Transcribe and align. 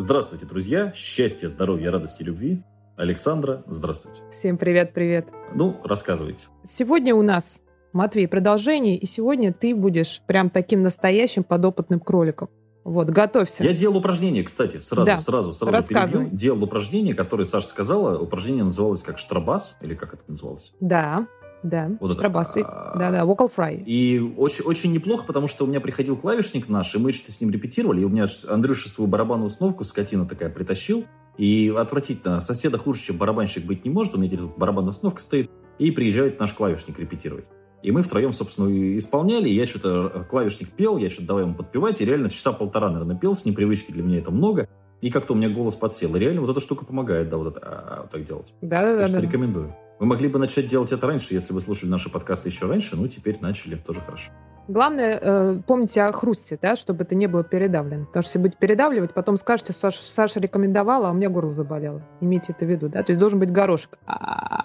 Здравствуйте, 0.00 0.46
друзья! 0.46 0.94
Счастья, 0.96 1.50
здоровья, 1.50 1.90
радости, 1.90 2.22
любви. 2.22 2.62
Александра, 2.96 3.62
здравствуйте. 3.66 4.22
Всем 4.30 4.56
привет-привет. 4.56 5.28
Ну, 5.54 5.78
рассказывайте. 5.84 6.46
Сегодня 6.62 7.14
у 7.14 7.20
нас, 7.20 7.60
Матвей, 7.92 8.26
продолжение, 8.26 8.96
и 8.96 9.04
сегодня 9.04 9.52
ты 9.52 9.74
будешь 9.74 10.22
прям 10.26 10.48
таким 10.48 10.82
настоящим 10.82 11.44
подопытным 11.44 12.00
кроликом. 12.00 12.48
Вот, 12.82 13.10
готовься. 13.10 13.62
Я 13.62 13.74
делал 13.74 13.98
упражнение, 13.98 14.42
кстати, 14.42 14.78
сразу, 14.78 15.04
да. 15.04 15.18
сразу, 15.18 15.52
сразу 15.52 15.70
Рассказывай. 15.70 16.24
перебью. 16.24 16.38
Делал 16.38 16.64
упражнение, 16.64 17.14
которое 17.14 17.44
Саша 17.44 17.66
сказала. 17.66 18.18
Упражнение 18.18 18.64
называлось 18.64 19.02
как 19.02 19.18
штрабас, 19.18 19.76
или 19.82 19.94
как 19.94 20.14
это 20.14 20.22
называлось? 20.28 20.72
Да. 20.80 21.26
Да, 21.62 21.90
вот 22.00 22.12
штрабасы. 22.12 22.62
Да-да, 22.62 23.22
vocal 23.22 23.50
fry. 23.54 23.82
И 23.84 24.18
очень, 24.36 24.64
очень 24.64 24.92
неплохо, 24.92 25.24
потому 25.26 25.46
что 25.46 25.64
у 25.64 25.66
меня 25.66 25.80
приходил 25.80 26.16
клавишник 26.16 26.68
наш, 26.68 26.94
и 26.94 26.98
мы 26.98 27.12
что-то 27.12 27.32
с 27.32 27.40
ним 27.40 27.50
репетировали, 27.50 28.00
и 28.00 28.04
у 28.04 28.08
меня 28.08 28.26
Андрюша 28.48 28.88
свою 28.88 29.10
барабанную 29.10 29.48
установку, 29.48 29.84
скотина 29.84 30.26
такая, 30.26 30.50
притащил, 30.50 31.04
и 31.36 31.72
отвратительно, 31.76 32.40
соседа 32.40 32.78
хуже, 32.78 33.00
чем 33.00 33.16
барабанщик 33.16 33.64
быть 33.64 33.84
не 33.84 33.90
может, 33.90 34.14
у 34.14 34.18
меня 34.18 34.36
тут 34.36 34.56
барабанная 34.56 34.90
установка 34.90 35.20
стоит, 35.20 35.50
и 35.78 35.90
приезжает 35.90 36.38
наш 36.38 36.52
клавишник 36.52 36.98
репетировать. 36.98 37.48
И 37.82 37.92
мы 37.92 38.02
втроем, 38.02 38.32
собственно, 38.32 38.98
исполняли. 38.98 39.48
Я 39.48 39.64
что-то, 39.66 40.12
э, 40.14 40.24
клавишник 40.24 40.70
пел, 40.70 40.98
я 40.98 41.08
что-то 41.08 41.28
давай 41.28 41.44
ему 41.44 41.54
подпевать. 41.54 42.00
И 42.00 42.04
реально 42.04 42.28
часа 42.28 42.52
полтора, 42.52 42.90
наверное, 42.90 43.16
пел. 43.16 43.34
С 43.34 43.44
непривычки 43.44 43.90
для 43.90 44.02
меня 44.02 44.18
это 44.18 44.30
много. 44.30 44.68
И 45.00 45.10
как-то 45.10 45.32
у 45.32 45.36
меня 45.36 45.48
голос 45.48 45.76
подсел. 45.76 46.14
И 46.14 46.18
реально 46.18 46.42
вот 46.42 46.50
эта 46.50 46.60
штука 46.60 46.84
помогает, 46.84 47.30
да, 47.30 47.38
вот 47.38 47.56
это, 47.56 47.60
а, 47.62 48.02
вот 48.02 48.10
так 48.10 48.24
делать. 48.24 48.52
Да-да-да. 48.60 48.98
Так 48.98 49.08
что 49.08 49.20
рекомендую. 49.20 49.74
Вы 50.00 50.06
могли 50.06 50.28
бы 50.28 50.38
начать 50.38 50.66
делать 50.66 50.92
это 50.92 51.06
раньше, 51.06 51.34
если 51.34 51.52
вы 51.52 51.60
слушали 51.60 51.90
наши 51.90 52.08
подкасты 52.08 52.48
еще 52.48 52.66
раньше. 52.66 52.96
Ну, 52.96 53.06
теперь 53.06 53.36
начали, 53.42 53.76
тоже 53.76 54.00
хорошо. 54.00 54.30
Главное, 54.66 55.18
э, 55.20 55.60
помните 55.66 56.02
о 56.02 56.12
хрусте, 56.12 56.58
да, 56.60 56.74
чтобы 56.74 57.02
это 57.04 57.14
не 57.14 57.26
было 57.26 57.44
передавлено. 57.44 58.06
Потому 58.06 58.22
что 58.22 58.30
если 58.30 58.38
будете 58.38 58.56
передавливать, 58.58 59.12
потом 59.12 59.36
скажете, 59.36 59.74
Саша, 59.74 60.02
Саша 60.02 60.40
рекомендовала, 60.40 61.08
а 61.08 61.10
у 61.10 61.14
меня 61.14 61.28
горло 61.28 61.50
заболело. 61.50 62.02
Имейте 62.22 62.54
это 62.56 62.64
в 62.64 62.70
виду, 62.70 62.88
да? 62.88 63.02
То 63.02 63.12
есть 63.12 63.20
должен 63.20 63.38
быть 63.38 63.50
горошек. 63.50 63.98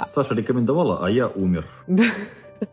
Саша 0.08 0.36
рекомендовала, 0.36 1.06
а 1.06 1.10
я 1.10 1.28
умер. 1.28 1.68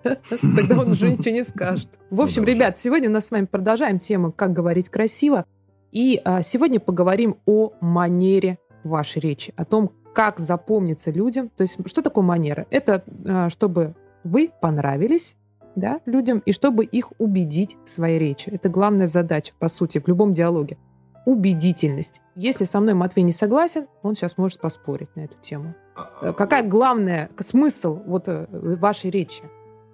Тогда 0.05 0.79
он 0.79 0.93
уже 0.93 1.11
ничего 1.11 1.35
не 1.35 1.43
скажет. 1.43 1.89
В 2.11 2.21
общем, 2.21 2.45
ребят, 2.45 2.79
сегодня 2.79 3.11
мы 3.11 3.21
с 3.21 3.33
вами 3.33 3.47
продолжаем 3.47 3.99
тему 3.99 4.31
«Как 4.31 4.53
говорить 4.53 4.89
красиво». 4.89 5.47
И 5.91 6.21
а, 6.25 6.43
сегодня 6.43 6.79
поговорим 6.79 7.39
о 7.45 7.73
манере 7.81 8.59
вашей 8.85 9.21
речи, 9.21 9.53
о 9.57 9.65
том, 9.65 9.91
как 10.15 10.39
запомниться 10.39 11.11
людям. 11.11 11.51
То 11.57 11.63
есть, 11.63 11.79
что 11.87 12.03
такое 12.03 12.25
манера? 12.25 12.67
Это 12.71 13.05
а, 13.27 13.51
чтобы 13.51 13.95
вы 14.25 14.51
понравились 14.61 15.37
да, 15.75 16.01
людям 16.07 16.43
и 16.45 16.53
чтобы 16.53 16.85
их 16.85 17.13
убедить 17.19 17.77
в 17.85 17.91
своей 17.91 18.19
речи. 18.19 18.49
Это 18.51 18.69
главная 18.69 19.09
задача, 19.09 19.55
по 19.59 19.69
сути, 19.69 19.99
в 19.99 20.09
любом 20.09 20.33
диалоге. 20.33 20.79
Убедительность. 21.25 22.21
Если 22.35 22.65
со 22.65 22.81
мной 22.81 22.95
Матвей 22.95 23.23
не 23.23 23.33
согласен, 23.33 23.87
он 24.03 24.15
сейчас 24.15 24.37
может 24.39 24.61
поспорить 24.61 25.15
на 25.15 25.21
эту 25.21 25.37
тему. 25.41 25.75
А, 25.95 26.11
а, 26.21 26.33
Какая 26.33 26.69
главная 26.69 27.31
смысл 27.39 28.01
вот 28.07 28.29
э, 28.29 28.47
вашей 28.51 29.11
речи? 29.11 29.43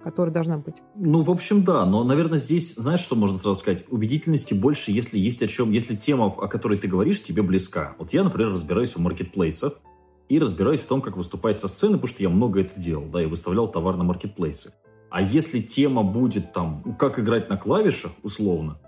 которая 0.01 0.33
должна 0.33 0.59
быть. 0.59 0.81
Ну, 0.95 1.23
в 1.23 1.31
общем, 1.31 1.65
да. 1.65 1.85
Но, 1.85 2.05
наверное, 2.05 2.39
здесь, 2.39 2.75
знаешь, 2.77 3.01
что 3.01 3.17
можно 3.17 3.37
сразу 3.37 3.59
сказать? 3.59 3.85
Убедительности 3.91 4.55
больше, 4.55 4.93
если 4.93 5.19
есть 5.19 5.43
о 5.43 5.49
чем, 5.49 5.73
если 5.73 5.97
тема, 5.97 6.27
о 6.27 6.47
которой 6.47 6.79
ты 6.79 6.87
говоришь, 6.87 7.23
тебе 7.23 7.43
близка. 7.43 7.95
Вот 7.99 8.13
я, 8.15 8.23
например, 8.23 8.53
разбираюсь 8.53 8.95
в 8.95 9.01
маркетплейсах 9.01 9.81
и 10.29 10.39
разбираюсь 10.39 10.81
в 10.81 10.87
том, 10.87 11.01
как 11.01 11.17
выступать 11.17 11.59
со 11.59 11.69
сцены, 11.69 11.95
потому 11.95 12.09
что 12.09 12.23
я 12.23 12.29
много 12.29 12.61
это 12.61 12.79
делал, 12.79 13.07
да, 13.07 13.23
и 13.23 13.27
выставлял 13.27 13.69
товар 13.69 13.97
на 13.97 14.05
маркетплейсы. 14.05 14.73
А 15.11 15.23
если 15.23 15.61
тема 15.61 16.03
будет 16.03 16.53
там, 16.53 16.97
как 16.99 17.19
играть 17.19 17.49
на 17.49 17.57
клавишах, 17.57 18.13
условно, 18.23 18.79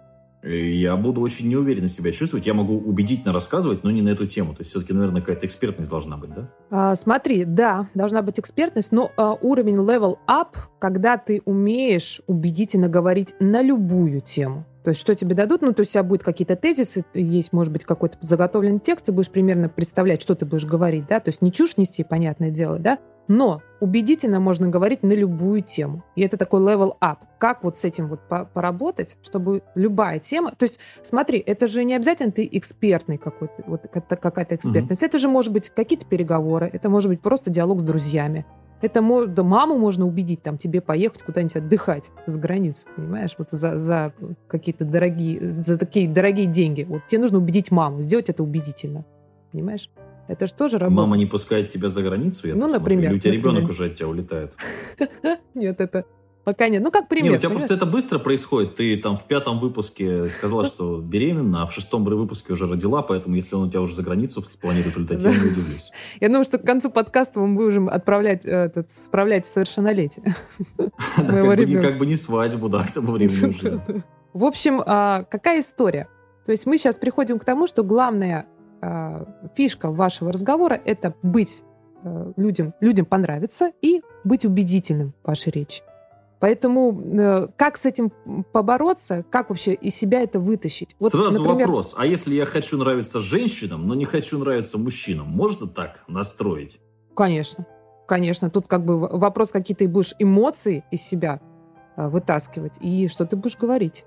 я 0.43 0.97
буду 0.97 1.21
очень 1.21 1.49
неуверенно 1.49 1.89
себя 1.89 2.13
чувствовать. 2.13 2.47
Я 2.47 2.55
могу 2.55 2.79
убедительно 2.79 3.33
рассказывать, 3.33 3.85
но 3.85 3.91
не 3.91 4.01
на 4.01 4.09
эту 4.09 4.27
тему. 4.27 4.55
То 4.55 4.61
есть 4.61 4.71
все-таки, 4.71 4.93
наверное, 4.93 5.21
какая-то 5.21 5.47
экспертность 5.47 5.91
должна 5.91 6.17
быть, 6.17 6.31
да? 6.33 6.51
А, 6.71 6.95
смотри, 6.95 7.45
да, 7.45 7.89
должна 7.95 8.23
быть 8.23 8.41
экспертность, 8.41 8.91
но 8.91 9.13
а, 9.17 9.33
уровень 9.35 9.77
level 9.77 10.17
up, 10.27 10.57
когда 10.79 11.19
ты 11.19 11.43
умеешь 11.45 12.23
убедительно 12.27 12.89
говорить 12.89 13.35
на 13.39 13.63
любую 13.63 14.23
тему. 14.23 14.65
То 14.83 14.91
есть 14.91 15.01
что 15.01 15.15
тебе 15.15 15.35
дадут, 15.35 15.63
ну, 15.63 15.73
то 15.73 15.81
есть 15.81 15.93
у 15.93 15.95
тебя 15.95 16.03
будут 16.03 16.23
какие-то 16.23 16.57
тезисы, 16.57 17.05
есть, 17.15 17.53
может 17.53 17.73
быть, 17.73 17.85
какой-то 17.85 18.17
заготовленный 18.21 18.81
текст, 18.81 19.07
ты 19.07 19.13
будешь 19.13 19.31
примерно 19.31 19.69
представлять, 19.69 20.23
что 20.23 20.35
ты 20.35 20.47
будешь 20.47 20.65
говорить, 20.65 21.07
да, 21.07 21.21
то 21.21 21.29
есть 21.29 21.43
не 21.43 21.53
чушь 21.53 21.77
нести, 21.77 22.03
понятное 22.03 22.51
дело, 22.51 22.79
да, 22.79 22.99
но 23.29 23.63
убедительно 23.79 24.41
можно 24.41 24.67
говорить 24.67 25.05
на 25.05 25.13
любую 25.13 25.63
тему. 25.63 26.03
И 26.17 26.23
это 26.23 26.37
такой 26.37 26.61
level 26.63 26.95
up. 27.01 27.19
Как 27.39 27.63
вот 27.63 27.77
с 27.77 27.85
этим 27.85 28.09
вот 28.09 28.21
поработать, 28.27 29.19
чтобы 29.23 29.63
любая 29.77 30.19
тема... 30.19 30.53
То 30.57 30.65
есть, 30.65 30.81
смотри, 31.05 31.39
это 31.39 31.69
же 31.69 31.85
не 31.85 31.95
обязательно 31.95 32.33
ты 32.33 32.49
экспертный 32.51 33.19
какой-то, 33.19 33.63
вот 33.69 33.83
какая-то 33.83 34.57
экспертность. 34.57 35.03
Mm-hmm. 35.03 35.07
Это 35.07 35.19
же 35.21 35.29
может 35.29 35.53
быть 35.53 35.71
какие-то 35.71 36.07
переговоры, 36.07 36.69
это 36.73 36.89
может 36.89 37.09
быть 37.09 37.21
просто 37.21 37.51
диалог 37.51 37.81
с 37.81 37.85
друзьями. 37.85 38.47
Это 38.83 39.27
да, 39.27 39.43
маму 39.43 39.77
можно 39.79 40.07
убедить, 40.07 40.43
там, 40.43 40.57
тебе 40.57 40.81
поехать 40.81 41.23
куда-нибудь 41.23 41.57
отдыхать 41.57 42.11
за 42.27 42.39
границу, 42.39 42.87
понимаешь, 42.97 43.35
вот 43.37 43.51
за, 43.51 43.79
за 43.79 44.15
какие-то 44.49 44.85
дорогие, 44.85 45.41
за 45.41 45.79
такие 45.79 46.09
дорогие 46.09 46.47
деньги. 46.47 46.85
Вот 46.85 47.07
тебе 47.07 47.21
нужно 47.21 47.39
убедить 47.39 47.71
маму, 47.71 48.01
сделать 48.01 48.31
это 48.31 48.43
убедительно, 48.43 49.05
понимаешь? 49.53 49.91
Это 50.29 50.47
же 50.47 50.55
тоже 50.55 50.79
работа. 50.79 51.03
Мама 51.03 51.17
не 51.17 51.27
пускает 51.27 51.73
тебя 51.73 51.89
за 51.89 52.03
границу, 52.03 52.47
я 52.47 52.55
Ну, 52.55 52.69
например. 52.69 53.11
Или 53.11 53.19
у 53.19 53.21
тебя 53.21 53.33
например. 53.33 53.55
ребенок 53.55 53.71
уже 53.71 53.87
от 53.87 53.95
тебя 53.97 54.09
улетает? 54.09 54.55
Нет, 55.55 55.81
это 55.81 56.05
пока 56.45 56.69
нет. 56.69 56.83
Ну, 56.83 56.91
как 56.91 57.09
пример. 57.09 57.33
Не, 57.33 57.37
у 57.37 57.41
тебя 57.41 57.51
просто 57.51 57.75
это 57.75 57.87
быстро 57.87 58.19
происходит. 58.19 58.77
Ты 58.77 58.97
там 58.97 59.17
в 59.17 59.25
пятом 59.25 59.61
выпуске 59.61 60.29
сказала, 60.29 60.65
что 60.65 60.99
беременна, 61.01 61.63
а 61.63 61.67
в 61.67 61.73
шестом 61.73 62.05
выпуске 62.05 62.53
уже 62.53 62.67
родила, 62.67 63.03
поэтому 63.03 63.37
если 63.37 63.55
он 63.55 63.69
у 63.69 63.71
тебя 63.71 63.81
уже 63.81 63.95
за 63.95 64.03
границу 64.03 64.45
планирует 64.61 64.97
улетать, 64.97 65.23
я 65.23 65.31
не 65.31 65.51
удивлюсь. 65.51 65.93
Я 66.21 66.29
думаю, 66.29 66.45
что 66.45 66.59
к 66.59 66.65
концу 66.65 66.91
подкаста 66.91 67.41
мы 67.41 67.55
будем 67.55 67.89
отправлять, 67.89 68.45
этот, 68.45 68.91
справлять 68.91 69.47
совершеннолетие 69.47 70.35
Как 71.17 71.99
бы 71.99 72.07
не 72.07 72.17
свадьбу, 72.17 72.69
да, 72.69 72.85
к 72.85 72.93
тому 72.93 73.13
времени 73.13 73.51
уже. 73.51 74.05
В 74.33 74.45
общем, 74.45 74.83
а, 74.87 75.25
какая 75.25 75.61
история? 75.61 76.09
То 76.47 76.53
есть 76.53 76.67
мы 76.67 76.79
сейчас 76.79 76.97
приходим 76.97 77.39
к 77.39 77.45
тому, 77.45 77.67
что 77.67 77.83
главное 77.85 78.47
э, 78.81 79.25
фишка 79.57 79.91
вашего 79.91 80.33
разговора– 80.33 80.81
это 80.85 81.15
быть 81.23 81.63
э, 82.03 82.33
людям, 82.37 82.75
людям 82.81 83.07
понравиться 83.07 83.73
и 83.83 84.03
быть 84.25 84.45
убедительным 84.45 85.15
в 85.23 85.29
вашей 85.29 85.53
речи. 85.53 85.83
Поэтому 86.41 86.99
э, 86.99 87.49
как 87.57 87.77
с 87.77 87.85
этим 87.85 88.11
побороться, 88.53 89.25
как 89.31 89.51
вообще 89.51 89.75
из 89.75 89.95
себя 89.95 90.23
это 90.23 90.41
вытащить? 90.41 90.97
Вот, 90.99 91.13
Сразу 91.13 91.39
например... 91.39 91.67
вопрос. 91.67 91.95
А 91.97 92.07
если 92.07 92.35
я 92.35 92.47
хочу 92.47 92.79
нравиться 92.79 93.21
женщинам, 93.21 93.87
но 93.87 93.95
не 93.95 94.07
хочу 94.07 94.39
нравиться 94.39 94.79
мужчинам, 94.79 95.27
можно 95.27 95.69
так 95.69 96.03
настроить? 96.09 96.81
Конечно. 97.15 97.67
Конечно. 98.09 98.49
Тут 98.49 98.67
как 98.69 98.87
бы 98.87 98.99
вопрос, 98.99 99.53
какие 99.53 99.77
ты 99.77 99.87
будешь 99.87 100.15
эмоции 100.19 100.83
из 100.91 101.03
себя 101.03 101.41
э, 101.97 102.09
вытаскивать 102.09 102.79
и 102.81 103.07
что 103.09 103.27
ты 103.27 103.37
будешь 103.37 103.59
говорить. 103.59 104.07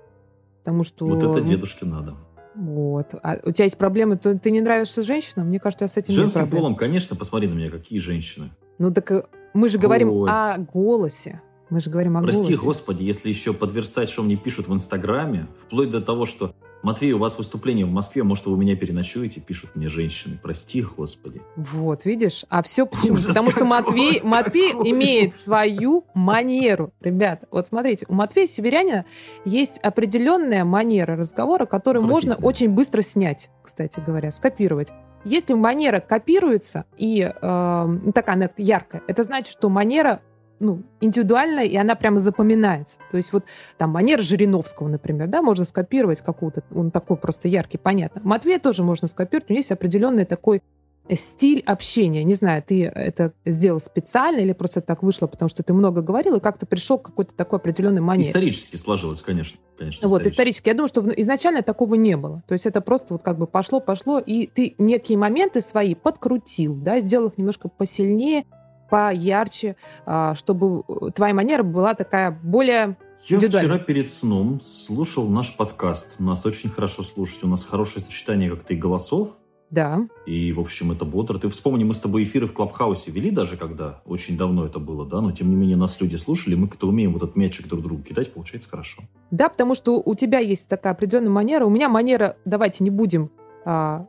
Потому 0.64 0.82
что... 0.82 1.06
Вот 1.06 1.22
это 1.22 1.40
дедушке 1.40 1.86
надо. 1.86 2.16
Вот. 2.56 3.14
А 3.22 3.36
у 3.44 3.52
тебя 3.52 3.64
есть 3.64 3.78
проблемы, 3.78 4.16
то 4.16 4.36
ты 4.36 4.50
не 4.50 4.60
нравишься 4.60 5.04
женщинам? 5.04 5.48
Мне 5.48 5.60
кажется, 5.60 5.86
с 5.86 5.96
этим 5.96 6.12
С 6.12 6.16
женским 6.16 6.50
полом, 6.50 6.74
конечно, 6.74 7.14
посмотри 7.14 7.46
на 7.46 7.54
меня, 7.54 7.70
какие 7.70 8.00
женщины. 8.00 8.50
Ну 8.78 8.92
так 8.92 9.10
э, 9.12 9.24
мы 9.52 9.68
же 9.68 9.78
говорим 9.78 10.10
Ой. 10.10 10.28
о 10.28 10.58
голосе. 10.58 11.40
Мы 11.70 11.80
же 11.80 11.90
говорим 11.90 12.16
о 12.16 12.22
Прости, 12.22 12.38
голосе. 12.38 12.52
Прости, 12.52 12.66
господи, 12.66 13.02
если 13.02 13.28
еще 13.28 13.52
подверстать, 13.52 14.08
что 14.08 14.22
мне 14.22 14.36
пишут 14.36 14.68
в 14.68 14.74
Инстаграме, 14.74 15.48
вплоть 15.62 15.90
до 15.90 16.00
того, 16.00 16.26
что 16.26 16.54
Матвей, 16.84 17.12
у 17.12 17.18
вас 17.18 17.38
выступление 17.38 17.86
в 17.86 17.90
Москве, 17.90 18.22
может, 18.24 18.44
вы 18.44 18.52
у 18.52 18.56
меня 18.56 18.76
переночуете, 18.76 19.40
пишут 19.40 19.74
мне 19.74 19.88
женщины. 19.88 20.38
Прости, 20.42 20.82
Господи. 20.82 21.40
Вот, 21.56 22.04
видишь? 22.04 22.44
А 22.50 22.62
все 22.62 22.84
почему? 22.84 23.14
Ужас 23.14 23.28
Потому 23.28 23.50
что 23.50 23.64
Матвей, 23.64 24.20
Матвей 24.22 24.72
имеет 24.72 25.34
свою 25.34 26.04
манеру. 26.12 26.92
Ребята, 27.00 27.48
вот 27.50 27.66
смотрите, 27.66 28.04
у 28.10 28.14
Матвея 28.14 28.46
Северянина 28.46 29.06
есть 29.46 29.78
определенная 29.78 30.66
манера 30.66 31.16
разговора, 31.16 31.64
которую 31.64 32.04
можно 32.04 32.34
очень 32.34 32.68
быстро 32.68 33.00
снять, 33.00 33.48
кстати 33.62 34.02
говоря, 34.06 34.30
скопировать. 34.30 34.92
Если 35.24 35.54
манера 35.54 36.00
копируется 36.00 36.84
и 36.98 37.20
э, 37.22 37.98
такая 38.14 38.34
она 38.34 38.50
яркая, 38.58 39.02
это 39.06 39.22
значит, 39.22 39.52
что 39.56 39.70
манера 39.70 40.20
ну, 40.64 40.82
индивидуальная, 41.00 41.64
и 41.64 41.76
она 41.76 41.94
прямо 41.94 42.18
запоминается. 42.18 42.98
То 43.10 43.16
есть 43.16 43.32
вот 43.32 43.44
там 43.76 43.90
манера 43.90 44.22
Жириновского, 44.22 44.88
например, 44.88 45.28
да, 45.28 45.42
можно 45.42 45.64
скопировать 45.64 46.20
какую-то, 46.20 46.62
он 46.74 46.90
такой 46.90 47.16
просто 47.16 47.48
яркий, 47.48 47.78
понятно. 47.78 48.20
Матвея 48.24 48.58
тоже 48.58 48.82
можно 48.82 49.06
скопировать, 49.06 49.50
него 49.50 49.58
есть 49.58 49.70
определенный 49.70 50.24
такой 50.24 50.62
стиль 51.10 51.62
общения. 51.66 52.24
Не 52.24 52.34
знаю, 52.34 52.62
ты 52.66 52.86
это 52.86 53.34
сделал 53.44 53.78
специально 53.78 54.40
или 54.40 54.52
просто 54.52 54.80
так 54.80 55.02
вышло, 55.02 55.26
потому 55.26 55.50
что 55.50 55.62
ты 55.62 55.74
много 55.74 56.00
говорил, 56.00 56.36
и 56.36 56.40
как-то 56.40 56.64
пришел 56.64 56.98
к 56.98 57.06
какой-то 57.06 57.34
такой 57.34 57.58
определенной 57.58 58.00
манере. 58.00 58.30
Исторически 58.30 58.76
сложилось, 58.76 59.20
конечно. 59.20 59.58
конечно 59.78 60.08
вот, 60.08 60.24
исторически. 60.24 60.68
Я 60.68 60.74
думаю, 60.74 60.88
что 60.88 61.02
изначально 61.16 61.62
такого 61.62 61.94
не 61.96 62.16
было. 62.16 62.42
То 62.48 62.54
есть 62.54 62.64
это 62.64 62.80
просто 62.80 63.14
вот 63.14 63.22
как 63.22 63.38
бы 63.38 63.46
пошло-пошло, 63.46 64.18
и 64.18 64.46
ты 64.46 64.74
некие 64.78 65.18
моменты 65.18 65.60
свои 65.60 65.94
подкрутил, 65.94 66.74
да, 66.74 67.00
сделал 67.00 67.28
их 67.28 67.36
немножко 67.36 67.68
посильнее, 67.68 68.44
поярче, 68.90 69.76
а, 70.06 70.34
чтобы 70.34 70.84
э, 70.88 71.10
твоя 71.14 71.34
манера 71.34 71.62
была 71.62 71.94
такая 71.94 72.30
более 72.30 72.96
я 73.26 73.38
вчера 73.38 73.78
перед 73.78 74.10
сном 74.10 74.60
слушал 74.60 75.28
наш 75.28 75.56
подкаст. 75.56 76.20
Нас 76.20 76.44
очень 76.44 76.68
хорошо 76.68 77.02
слушать. 77.02 77.42
У 77.42 77.48
нас 77.48 77.64
хорошее 77.64 78.04
сочетание 78.04 78.50
как-то 78.50 78.74
и 78.74 78.76
голосов. 78.76 79.30
Да. 79.70 80.06
И, 80.26 80.52
в 80.52 80.60
общем, 80.60 80.92
это 80.92 81.04
бодро. 81.04 81.38
Ты 81.38 81.48
вспомни, 81.48 81.84
мы 81.84 81.94
с 81.94 82.00
тобой 82.00 82.24
эфиры 82.24 82.46
в 82.46 82.52
Клабхаусе 82.52 83.10
вели 83.10 83.30
даже 83.30 83.56
когда, 83.56 84.02
очень 84.04 84.36
давно 84.36 84.66
это 84.66 84.78
было, 84.78 85.04
да, 85.04 85.20
но 85.20 85.32
тем 85.32 85.50
не 85.50 85.56
менее 85.56 85.76
нас 85.76 86.00
люди 86.00 86.16
слушали, 86.16 86.54
мы 86.54 86.68
кто 86.68 86.88
умеем 86.88 87.12
вот 87.12 87.22
этот 87.22 87.34
мячик 87.34 87.66
друг 87.66 87.82
другу 87.82 88.02
кидать, 88.02 88.32
получается 88.32 88.68
хорошо. 88.68 89.02
Да, 89.32 89.48
потому 89.48 89.74
что 89.74 90.00
у 90.04 90.14
тебя 90.14 90.38
есть 90.38 90.68
такая 90.68 90.92
определенная 90.92 91.30
манера, 91.30 91.64
у 91.64 91.70
меня 91.70 91.88
манера, 91.88 92.36
давайте 92.44 92.84
не 92.84 92.90
будем 92.90 93.30
а, 93.64 94.06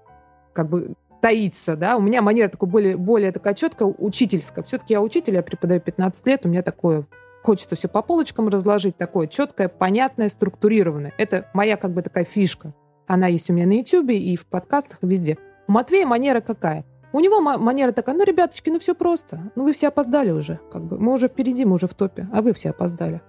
как 0.54 0.70
бы 0.70 0.94
таиться, 1.22 1.76
да, 1.76 1.98
у 1.98 2.02
меня 2.02 2.22
манера 2.22 2.50
такой 2.50 2.70
более, 2.70 2.98
более 2.98 3.32
такая 3.32 3.54
четкая, 3.54 3.88
учительская. 3.88 4.64
Все-таки 4.64 4.94
я 4.94 5.02
учитель, 5.02 5.36
я 5.36 5.44
преподаю 5.44 5.82
15 5.82 6.26
лет, 6.28 6.46
у 6.46 6.50
меня 6.50 6.62
такое 6.62 7.08
хочется 7.46 7.76
все 7.76 7.88
по 7.88 8.02
полочкам 8.02 8.48
разложить, 8.50 8.98
такое 8.98 9.28
четкое, 9.28 9.70
понятное, 9.70 10.30
структурированное. 10.30 11.14
Это 11.18 11.48
моя 11.54 11.78
как 11.78 11.94
бы 11.94 12.02
такая 12.02 12.26
фишка. 12.26 12.74
Она 13.08 13.28
есть 13.28 13.50
у 13.52 13.54
меня 13.54 13.68
на 13.68 13.74
YouTube 13.78 14.10
и 14.10 14.36
в 14.36 14.48
подкастах, 14.48 14.98
и 15.02 15.08
везде. 15.08 15.38
У 15.68 15.72
Матвея 15.72 16.08
манера 16.08 16.42
какая? 16.42 16.86
У 17.14 17.20
него 17.20 17.40
манера 17.40 17.92
такая, 17.92 18.16
ну, 18.16 18.24
ребяточки, 18.24 18.70
ну 18.70 18.80
все 18.80 18.94
просто. 18.96 19.52
Ну, 19.56 19.64
вы 19.64 19.74
все 19.74 19.88
опоздали 19.88 20.32
уже. 20.32 20.60
Как 20.72 20.84
бы. 20.84 20.98
Мы 20.98 21.14
уже 21.14 21.28
впереди, 21.28 21.66
мы 21.66 21.76
уже 21.76 21.88
в 21.88 21.94
топе, 21.94 22.28
а 22.34 22.42
вы 22.42 22.54
все 22.54 22.72
опоздали. 22.72 23.22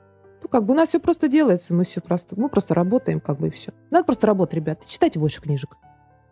Ну, 0.42 0.48
как 0.48 0.64
бы 0.64 0.72
у 0.72 0.76
нас 0.76 0.88
все 0.88 0.98
просто 0.98 1.28
делается, 1.28 1.74
мы 1.74 1.84
все 1.84 2.00
просто, 2.00 2.40
мы 2.40 2.48
просто 2.48 2.74
работаем, 2.74 3.20
как 3.20 3.38
бы 3.38 3.48
и 3.48 3.50
все. 3.50 3.72
Надо 3.90 4.04
просто 4.04 4.26
работать, 4.26 4.54
ребята. 4.54 4.88
Читайте 4.88 5.18
больше 5.18 5.40
книжек. 5.40 5.76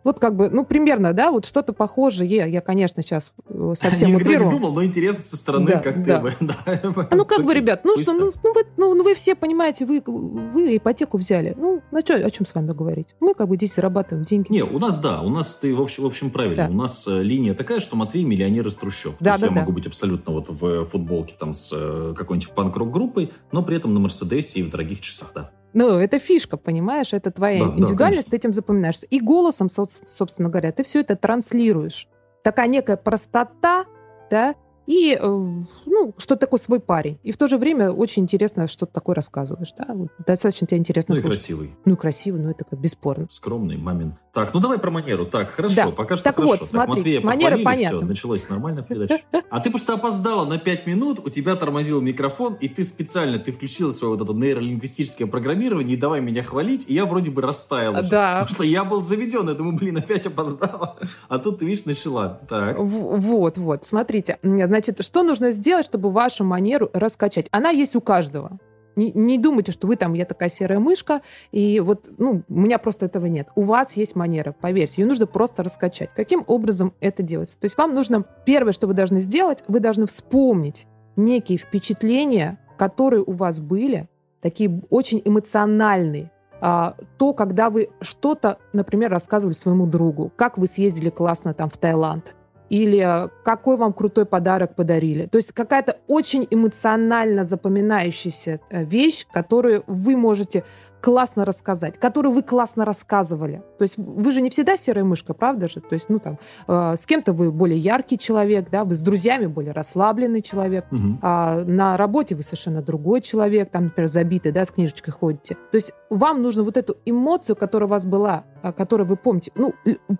Вот 0.05 0.19
как 0.19 0.35
бы, 0.35 0.51
ну, 0.51 0.63
примерно, 0.63 1.13
да, 1.13 1.31
вот 1.31 1.45
что-то 1.45 1.73
похожее. 1.73 2.29
Я, 2.29 2.45
я 2.45 2.61
конечно, 2.61 3.01
сейчас 3.01 3.33
э, 3.49 3.73
совсем 3.75 4.11
я 4.11 4.17
утрирую. 4.17 4.45
не 4.45 4.51
думал, 4.51 4.71
но 4.71 4.83
интересно 4.83 5.23
со 5.23 5.35
стороны, 5.35 5.65
да, 5.65 5.79
как 5.79 6.05
да. 6.05 6.21
ты... 6.21 6.45
Да. 6.45 7.07
Ну, 7.15 7.25
как 7.25 7.43
бы, 7.43 7.53
ребят, 7.55 7.81
ну 7.83 7.97
что, 7.97 8.13
ну, 8.13 8.31
ну, 8.43 8.53
вы, 8.53 8.63
ну, 8.77 8.93
ну, 8.93 9.03
вы 9.03 9.15
все 9.15 9.33
понимаете, 9.33 9.85
вы, 9.85 10.03
вы 10.05 10.77
ипотеку 10.77 11.17
взяли. 11.17 11.55
Ну, 11.57 11.81
ну 11.91 11.99
что, 12.01 12.13
о 12.13 12.29
чем 12.29 12.45
с 12.45 12.53
вами 12.53 12.71
говорить? 12.71 13.15
Мы 13.19 13.33
как 13.33 13.47
бы 13.47 13.55
здесь 13.55 13.73
зарабатываем 13.73 14.25
деньги. 14.25 14.51
Не, 14.51 14.63
у 14.63 14.77
нас, 14.77 14.99
да, 14.99 15.21
у 15.21 15.29
нас, 15.29 15.55
ты, 15.55 15.73
в 15.73 15.81
общем, 15.81 16.03
в 16.03 16.05
общем 16.05 16.29
правильно. 16.29 16.67
Да. 16.67 16.69
У 16.69 16.75
нас 16.75 17.07
э, 17.07 17.23
линия 17.23 17.55
такая, 17.55 17.79
что 17.79 17.95
Матвей 17.95 18.25
миллионер 18.25 18.67
из 18.67 18.75
трущоб. 18.75 19.15
Да, 19.19 19.31
То 19.31 19.31
есть 19.31 19.41
да, 19.41 19.47
я 19.47 19.53
да. 19.53 19.59
могу 19.61 19.71
быть 19.71 19.87
абсолютно 19.87 20.33
вот 20.33 20.49
в 20.49 20.85
футболке 20.85 21.33
там 21.39 21.55
с 21.55 21.71
э, 21.73 22.13
какой-нибудь 22.15 22.53
панк-рок 22.53 22.91
группой, 22.91 23.33
но 23.51 23.63
при 23.63 23.77
этом 23.77 23.95
на 23.95 23.99
Мерседесе 23.99 24.59
и 24.59 24.63
в 24.63 24.69
дорогих 24.69 25.01
часах, 25.01 25.31
да. 25.33 25.49
Ну, 25.75 25.99
это 25.99 26.19
фишка, 26.19 26.55
понимаешь? 26.55 27.11
Это 27.11 27.31
твоя 27.31 27.65
да, 27.65 27.71
индивидуальность, 27.77 28.27
да, 28.27 28.31
ты 28.31 28.37
этим 28.37 28.53
запоминаешься. 28.53 29.05
И 29.07 29.19
голосом, 29.19 29.69
собственно 29.69 30.47
говоря, 30.47 30.71
ты 30.71 30.85
все 30.85 31.01
это 31.01 31.17
транслируешь. 31.17 32.07
Такая 32.43 32.67
некая 32.67 32.95
простота, 32.95 33.85
да, 34.31 34.55
и, 34.87 35.17
э, 35.19 35.27
ну, 35.27 36.13
что 36.17 36.37
такое 36.37 36.59
свой 36.59 36.79
парень. 36.79 37.19
И 37.23 37.33
в 37.33 37.37
то 37.37 37.47
же 37.47 37.57
время 37.57 37.91
очень 37.91 38.23
интересно, 38.23 38.67
что 38.67 38.85
ты 38.85 38.93
такое 38.93 39.15
рассказываешь. 39.15 39.73
Да? 39.77 39.95
Достаточно 40.25 40.65
тебе 40.65 40.77
интересно 40.77 41.13
ну 41.13 41.21
слушать. 41.21 41.41
и 41.41 41.43
красивый. 41.43 41.75
Ну 41.83 41.93
и 41.93 41.97
красивый, 41.97 42.41
ну 42.41 42.51
это 42.51 42.63
как 42.63 42.79
бесспорно. 42.79 43.27
Скромный, 43.29 43.77
мамин. 43.77 44.15
Так, 44.35 44.53
ну 44.53 44.59
давай 44.59 44.77
про 44.77 44.91
манеру. 44.91 45.25
Так, 45.25 45.51
хорошо, 45.51 45.75
да. 45.75 45.87
пока 45.91 46.17
что 46.17 46.25
так 46.25 46.35
хорошо. 46.35 46.57
Вот, 46.59 46.67
смотри, 46.67 46.95
Матвея 46.95 47.21
с 47.21 47.23
манерой 47.23 47.63
понятно. 47.63 47.99
Все, 47.99 48.05
началась 48.05 48.49
нормальная 48.49 48.83
передача. 48.83 49.21
А 49.49 49.61
ты 49.61 49.69
просто 49.69 49.93
опоздала 49.93 50.43
на 50.43 50.57
5 50.57 50.87
минут, 50.87 51.21
у 51.23 51.29
тебя 51.29 51.55
тормозил 51.55 52.01
микрофон, 52.01 52.55
и 52.55 52.67
ты 52.67 52.83
специально, 52.83 53.39
ты 53.39 53.53
включила 53.53 53.91
свое 53.91 54.17
вот 54.17 54.21
это 54.21 54.33
нейролингвистическое 54.33 55.25
программирование, 55.25 55.95
и 55.95 55.97
давай 55.97 56.19
меня 56.19 56.43
хвалить, 56.43 56.83
и 56.89 56.93
я 56.93 57.05
вроде 57.05 57.31
бы 57.31 57.41
растаял 57.41 57.93
уже. 57.93 58.09
Да. 58.09 58.41
Потому 58.41 58.55
что 58.55 58.63
я 58.65 58.83
был 58.83 59.01
заведен, 59.01 59.47
я 59.47 59.55
думаю, 59.55 59.77
блин, 59.77 59.95
опять 59.95 60.25
опоздала. 60.25 60.97
А 61.29 61.39
тут, 61.39 61.59
ты 61.59 61.65
видишь, 61.65 61.85
начала. 61.85 62.41
Так. 62.49 62.77
Вот, 62.77 63.57
вот, 63.57 63.85
смотрите. 63.85 64.37
Значит, 64.43 65.01
что 65.01 65.23
нужно 65.23 65.51
сделать, 65.51 65.85
чтобы 65.85 66.11
вашу 66.11 66.43
манеру 66.43 66.89
раскачать? 66.91 67.47
Она 67.51 67.69
есть 67.69 67.95
у 67.95 68.01
каждого. 68.01 68.59
Не, 68.95 69.11
не 69.11 69.37
думайте, 69.37 69.71
что 69.71 69.87
вы 69.87 69.95
там, 69.95 70.13
я 70.13 70.25
такая 70.25 70.49
серая 70.49 70.79
мышка, 70.79 71.21
и 71.51 71.79
вот, 71.79 72.09
ну, 72.17 72.43
у 72.47 72.59
меня 72.59 72.77
просто 72.79 73.05
этого 73.05 73.25
нет. 73.25 73.49
У 73.55 73.61
вас 73.61 73.93
есть 73.93 74.15
манера, 74.15 74.55
поверьте, 74.59 75.01
ее 75.01 75.07
нужно 75.07 75.27
просто 75.27 75.63
раскачать. 75.63 76.09
Каким 76.15 76.43
образом 76.47 76.93
это 76.99 77.23
делается? 77.23 77.59
То 77.59 77.65
есть 77.65 77.77
вам 77.77 77.93
нужно, 77.93 78.25
первое, 78.45 78.73
что 78.73 78.87
вы 78.87 78.93
должны 78.93 79.19
сделать, 79.21 79.63
вы 79.67 79.79
должны 79.79 80.07
вспомнить 80.07 80.87
некие 81.15 81.57
впечатления, 81.57 82.59
которые 82.77 83.23
у 83.23 83.31
вас 83.31 83.59
были, 83.59 84.07
такие 84.41 84.81
очень 84.89 85.21
эмоциональные. 85.23 86.31
А, 86.61 86.95
то, 87.17 87.33
когда 87.33 87.69
вы 87.69 87.89
что-то, 88.01 88.59
например, 88.73 89.11
рассказывали 89.11 89.53
своему 89.53 89.87
другу, 89.87 90.31
как 90.35 90.57
вы 90.57 90.67
съездили 90.67 91.09
классно 91.09 91.53
там 91.53 91.69
в 91.69 91.77
Таиланд, 91.77 92.35
или 92.69 93.29
какой 93.43 93.77
вам 93.77 93.93
крутой 93.93 94.25
подарок 94.25 94.75
подарили. 94.75 95.27
То 95.27 95.37
есть 95.37 95.51
какая-то 95.51 95.97
очень 96.07 96.47
эмоционально 96.49 97.45
запоминающаяся 97.45 98.59
э, 98.69 98.83
вещь, 98.83 99.25
которую 99.31 99.83
вы 99.87 100.17
можете 100.17 100.63
классно 101.05 101.45
рассказать, 101.45 101.99
которую 101.99 102.33
вы 102.33 102.41
классно 102.41 102.83
рассказывали. 102.83 103.61
То 103.77 103.83
есть 103.83 103.95
вы 103.95 104.31
же 104.31 104.41
не 104.41 104.49
всегда 104.49 104.75
серая 104.75 105.03
мышка, 105.03 105.35
правда 105.35 105.67
же? 105.67 105.79
То 105.79 105.93
есть, 105.93 106.09
ну 106.09 106.17
там, 106.17 106.39
э, 106.67 106.95
с 106.97 107.05
кем-то 107.05 107.31
вы 107.31 107.51
более 107.51 107.77
яркий 107.77 108.17
человек, 108.17 108.71
да, 108.71 108.83
вы 108.85 108.95
с 108.95 109.01
друзьями 109.01 109.45
более 109.45 109.71
расслабленный 109.71 110.41
человек, 110.41 110.87
угу. 110.91 111.19
а 111.21 111.63
на 111.63 111.95
работе 111.95 112.33
вы 112.33 112.41
совершенно 112.41 112.81
другой 112.81 113.21
человек, 113.21 113.69
там, 113.69 113.83
например, 113.83 114.07
забитый, 114.09 114.51
да, 114.51 114.65
с 114.65 114.71
книжечкой 114.71 115.13
ходите. 115.13 115.53
То 115.69 115.75
есть 115.75 115.93
вам 116.09 116.41
нужно 116.41 116.63
вот 116.63 116.75
эту 116.75 116.97
эмоцию, 117.05 117.55
которая 117.55 117.87
у 117.87 117.91
вас 117.91 118.03
была, 118.03 118.45
а, 118.63 118.73
которую 118.73 119.07
вы 119.07 119.15
помните, 119.15 119.51
ну, 119.53 119.75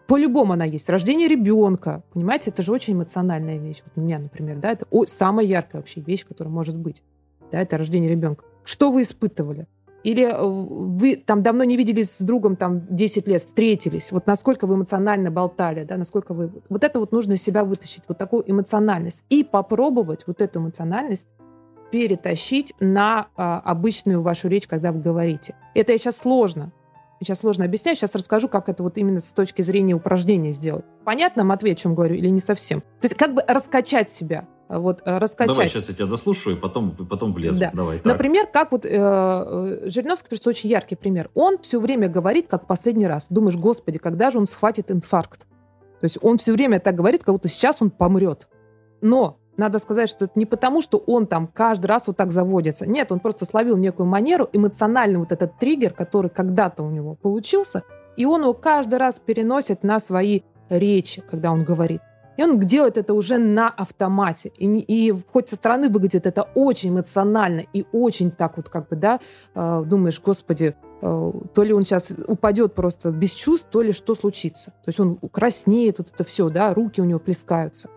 по-любому 0.05 0.53
она 0.53 0.65
есть. 0.65 0.87
Рождение 0.87 1.27
ребенка, 1.27 2.03
понимаете, 2.13 2.51
это 2.51 2.61
же 2.61 2.71
очень 2.71 2.93
эмоциональная 2.93 3.57
вещь. 3.57 3.81
Вот 3.85 3.93
у 3.95 4.05
меня, 4.05 4.19
например, 4.19 4.57
да, 4.57 4.69
это 4.69 4.85
самая 5.07 5.47
яркая 5.47 5.81
вообще 5.81 6.01
вещь, 6.01 6.27
которая 6.27 6.53
может 6.53 6.77
быть. 6.77 7.01
Да, 7.51 7.59
это 7.59 7.75
рождение 7.79 8.11
ребенка. 8.11 8.45
Что 8.63 8.91
вы 8.91 9.01
испытывали? 9.01 9.67
Или 10.05 10.23
э, 10.23 10.37
вы 10.39 11.15
там 11.15 11.41
давно 11.41 11.63
не 11.63 11.75
виделись 11.75 12.11
с 12.11 12.21
другом, 12.21 12.55
там 12.55 12.85
10 12.95 13.27
лет, 13.27 13.41
встретились. 13.41 14.11
Вот 14.11 14.27
насколько 14.27 14.67
вы 14.67 14.75
эмоционально 14.75 15.31
болтали, 15.31 15.83
да, 15.83 15.97
насколько 15.97 16.35
вы... 16.35 16.51
Вот 16.69 16.83
это 16.83 16.99
вот 16.99 17.11
нужно 17.11 17.37
себя 17.37 17.63
вытащить, 17.63 18.03
вот 18.07 18.19
такую 18.19 18.49
эмоциональность. 18.49 19.25
И 19.29 19.43
попробовать 19.43 20.27
вот 20.27 20.41
эту 20.41 20.59
эмоциональность 20.59 21.25
перетащить 21.91 22.73
на 22.79 23.29
а, 23.35 23.59
обычную 23.59 24.21
вашу 24.21 24.47
речь, 24.47 24.67
когда 24.67 24.91
вы 24.91 25.01
говорите. 25.01 25.55
Это 25.73 25.97
сейчас 25.97 26.17
сложно. 26.17 26.71
Сейчас 27.21 27.39
сложно 27.39 27.65
объяснять, 27.65 27.97
сейчас 27.97 28.13
расскажу, 28.15 28.49
как 28.49 28.67
это 28.69 28.83
вот 28.83 28.97
именно 28.97 29.19
с 29.19 29.31
точки 29.31 29.61
зрения 29.61 29.93
упражнения 29.93 30.51
сделать. 30.51 30.85
Понятно, 31.05 31.43
Матвей, 31.43 31.73
о 31.73 31.75
чем 31.75 31.95
говорю, 31.95 32.15
или 32.15 32.27
не 32.27 32.41
совсем? 32.41 32.81
То 32.81 33.03
есть 33.03 33.15
как 33.15 33.33
бы 33.33 33.43
раскачать 33.47 34.09
себя 34.09 34.47
вот, 34.67 35.01
э, 35.05 35.17
раскачать. 35.17 35.53
Давай 35.53 35.69
сейчас 35.69 35.89
я 35.89 35.95
тебя 35.95 36.07
дослушаю, 36.07 36.57
и 36.57 36.59
потом, 36.59 36.91
потом 36.91 37.33
влезу. 37.33 37.59
Да. 37.59 37.71
Давай, 37.73 37.97
так. 37.97 38.05
Например, 38.05 38.47
как 38.47 38.71
вот 38.71 38.85
э, 38.85 38.89
э 38.89 39.89
Жириновский, 39.89 40.29
просто 40.29 40.49
очень 40.49 40.69
яркий 40.69 40.95
пример. 40.95 41.29
Он 41.35 41.57
все 41.59 41.79
время 41.79 42.09
говорит, 42.09 42.47
как 42.47 42.67
последний 42.67 43.07
раз. 43.07 43.27
Думаешь, 43.29 43.55
господи, 43.55 43.99
когда 43.99 44.31
же 44.31 44.39
он 44.39 44.47
схватит 44.47 44.91
инфаркт? 44.91 45.41
То 45.99 46.05
есть 46.05 46.17
он 46.21 46.37
все 46.37 46.51
время 46.51 46.79
так 46.79 46.95
говорит, 46.95 47.23
как 47.23 47.35
будто 47.35 47.47
сейчас 47.47 47.81
он 47.81 47.91
помрет. 47.91 48.47
Но 49.01 49.37
надо 49.57 49.79
сказать, 49.79 50.09
что 50.09 50.25
это 50.25 50.33
не 50.37 50.45
потому, 50.45 50.81
что 50.81 50.97
он 50.97 51.27
там 51.27 51.47
каждый 51.47 51.87
раз 51.87 52.07
вот 52.07 52.17
так 52.17 52.31
заводится. 52.31 52.85
Нет, 52.85 53.11
он 53.11 53.19
просто 53.19 53.45
словил 53.45 53.77
некую 53.77 54.07
манеру, 54.07 54.49
эмоциональный 54.51 55.19
вот 55.19 55.31
этот 55.31 55.57
триггер, 55.57 55.93
который 55.93 56.29
когда-то 56.29 56.83
у 56.83 56.89
него 56.89 57.15
получился, 57.15 57.83
и 58.17 58.25
он 58.25 58.41
его 58.41 58.53
каждый 58.53 58.97
раз 58.99 59.19
переносит 59.19 59.83
на 59.83 59.99
свои 59.99 60.41
речи, 60.69 61.21
когда 61.21 61.51
он 61.51 61.63
говорит. 61.63 62.01
И 62.37 62.43
он 62.43 62.59
делает 62.59 62.97
это 62.97 63.13
уже 63.13 63.37
на 63.37 63.69
автомате. 63.69 64.51
И, 64.57 64.65
и 64.65 65.13
хоть 65.31 65.49
со 65.49 65.55
стороны 65.55 65.89
выглядит 65.89 66.25
это 66.25 66.43
очень 66.53 66.89
эмоционально 66.89 67.63
и 67.71 67.85
очень 67.91 68.31
так 68.31 68.57
вот 68.57 68.69
как 68.69 68.89
бы, 68.89 68.95
да, 68.95 69.19
э, 69.53 69.83
думаешь, 69.85 70.21
господи, 70.21 70.75
э, 71.01 71.31
то 71.53 71.63
ли 71.63 71.73
он 71.73 71.85
сейчас 71.85 72.11
упадет 72.27 72.73
просто 72.73 73.11
без 73.11 73.31
чувств, 73.31 73.67
то 73.71 73.81
ли 73.81 73.93
что 73.93 74.15
случится. 74.15 74.71
То 74.83 74.89
есть 74.89 74.99
он 74.99 75.17
краснеет, 75.31 75.99
вот 75.99 76.11
это 76.13 76.23
все, 76.23 76.49
да, 76.49 76.73
руки 76.73 77.01
у 77.01 77.05
него 77.05 77.19
плескаются. 77.19 77.89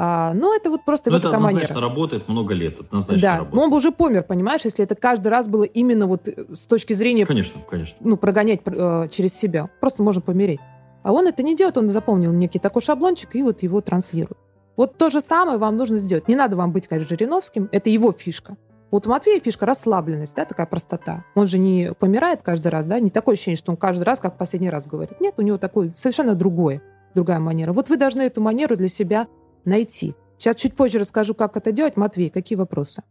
А, 0.00 0.32
но 0.32 0.54
это 0.54 0.70
вот 0.70 0.84
просто 0.84 1.10
но 1.10 1.16
вот 1.16 1.24
это 1.24 1.34
однозначно 1.34 1.80
работает 1.80 2.28
много 2.28 2.54
лет, 2.54 2.78
однозначно 2.78 3.20
да, 3.20 3.32
работает. 3.38 3.54
но 3.56 3.62
он 3.64 3.70
бы 3.70 3.76
уже 3.78 3.90
помер, 3.90 4.22
понимаешь, 4.22 4.60
если 4.62 4.84
это 4.84 4.94
каждый 4.94 5.26
раз 5.26 5.48
было 5.48 5.64
именно 5.64 6.06
вот 6.06 6.28
э, 6.28 6.54
с 6.54 6.66
точки 6.66 6.92
зрения... 6.92 7.26
Конечно, 7.26 7.60
конечно. 7.68 7.96
Ну, 7.98 8.16
прогонять 8.16 8.60
э, 8.64 9.08
через 9.10 9.34
себя. 9.34 9.68
Просто 9.80 10.04
можно 10.04 10.22
помереть. 10.22 10.60
А 11.02 11.10
он 11.10 11.26
это 11.26 11.42
не 11.42 11.56
делает, 11.56 11.78
он 11.78 11.88
запомнил 11.88 12.30
некий 12.30 12.60
такой 12.60 12.80
шаблончик 12.80 13.34
и 13.34 13.42
вот 13.42 13.64
его 13.64 13.80
транслирует. 13.80 14.38
Вот 14.76 14.96
то 14.96 15.10
же 15.10 15.20
самое 15.20 15.58
вам 15.58 15.76
нужно 15.76 15.98
сделать. 15.98 16.28
Не 16.28 16.36
надо 16.36 16.54
вам 16.54 16.70
быть, 16.70 16.86
конечно, 16.86 17.08
Жириновским, 17.08 17.68
это 17.72 17.90
его 17.90 18.12
фишка. 18.12 18.56
Вот 18.92 19.08
у 19.08 19.10
Матвея 19.10 19.40
фишка 19.40 19.66
расслабленность, 19.66 20.36
да, 20.36 20.44
такая 20.44 20.66
простота. 20.66 21.24
Он 21.34 21.48
же 21.48 21.58
не 21.58 21.92
помирает 21.98 22.42
каждый 22.42 22.68
раз, 22.68 22.84
да, 22.84 23.00
не 23.00 23.10
такое 23.10 23.34
ощущение, 23.34 23.56
что 23.56 23.72
он 23.72 23.76
каждый 23.76 24.04
раз, 24.04 24.20
как 24.20 24.38
последний 24.38 24.70
раз 24.70 24.86
говорит. 24.86 25.20
Нет, 25.20 25.34
у 25.38 25.42
него 25.42 25.58
такой 25.58 25.92
совершенно 25.92 26.36
другой, 26.36 26.82
другая 27.16 27.40
манера. 27.40 27.72
Вот 27.72 27.88
вы 27.88 27.96
должны 27.96 28.22
эту 28.22 28.40
манеру 28.40 28.76
для 28.76 28.88
себя 28.88 29.26
найти. 29.68 30.14
Сейчас 30.38 30.56
чуть 30.56 30.74
позже 30.74 30.98
расскажу, 30.98 31.34
как 31.34 31.56
это 31.56 31.72
делать. 31.72 31.96
Матвей, 31.96 32.30
какие 32.30 32.56
вопросы? 32.56 33.02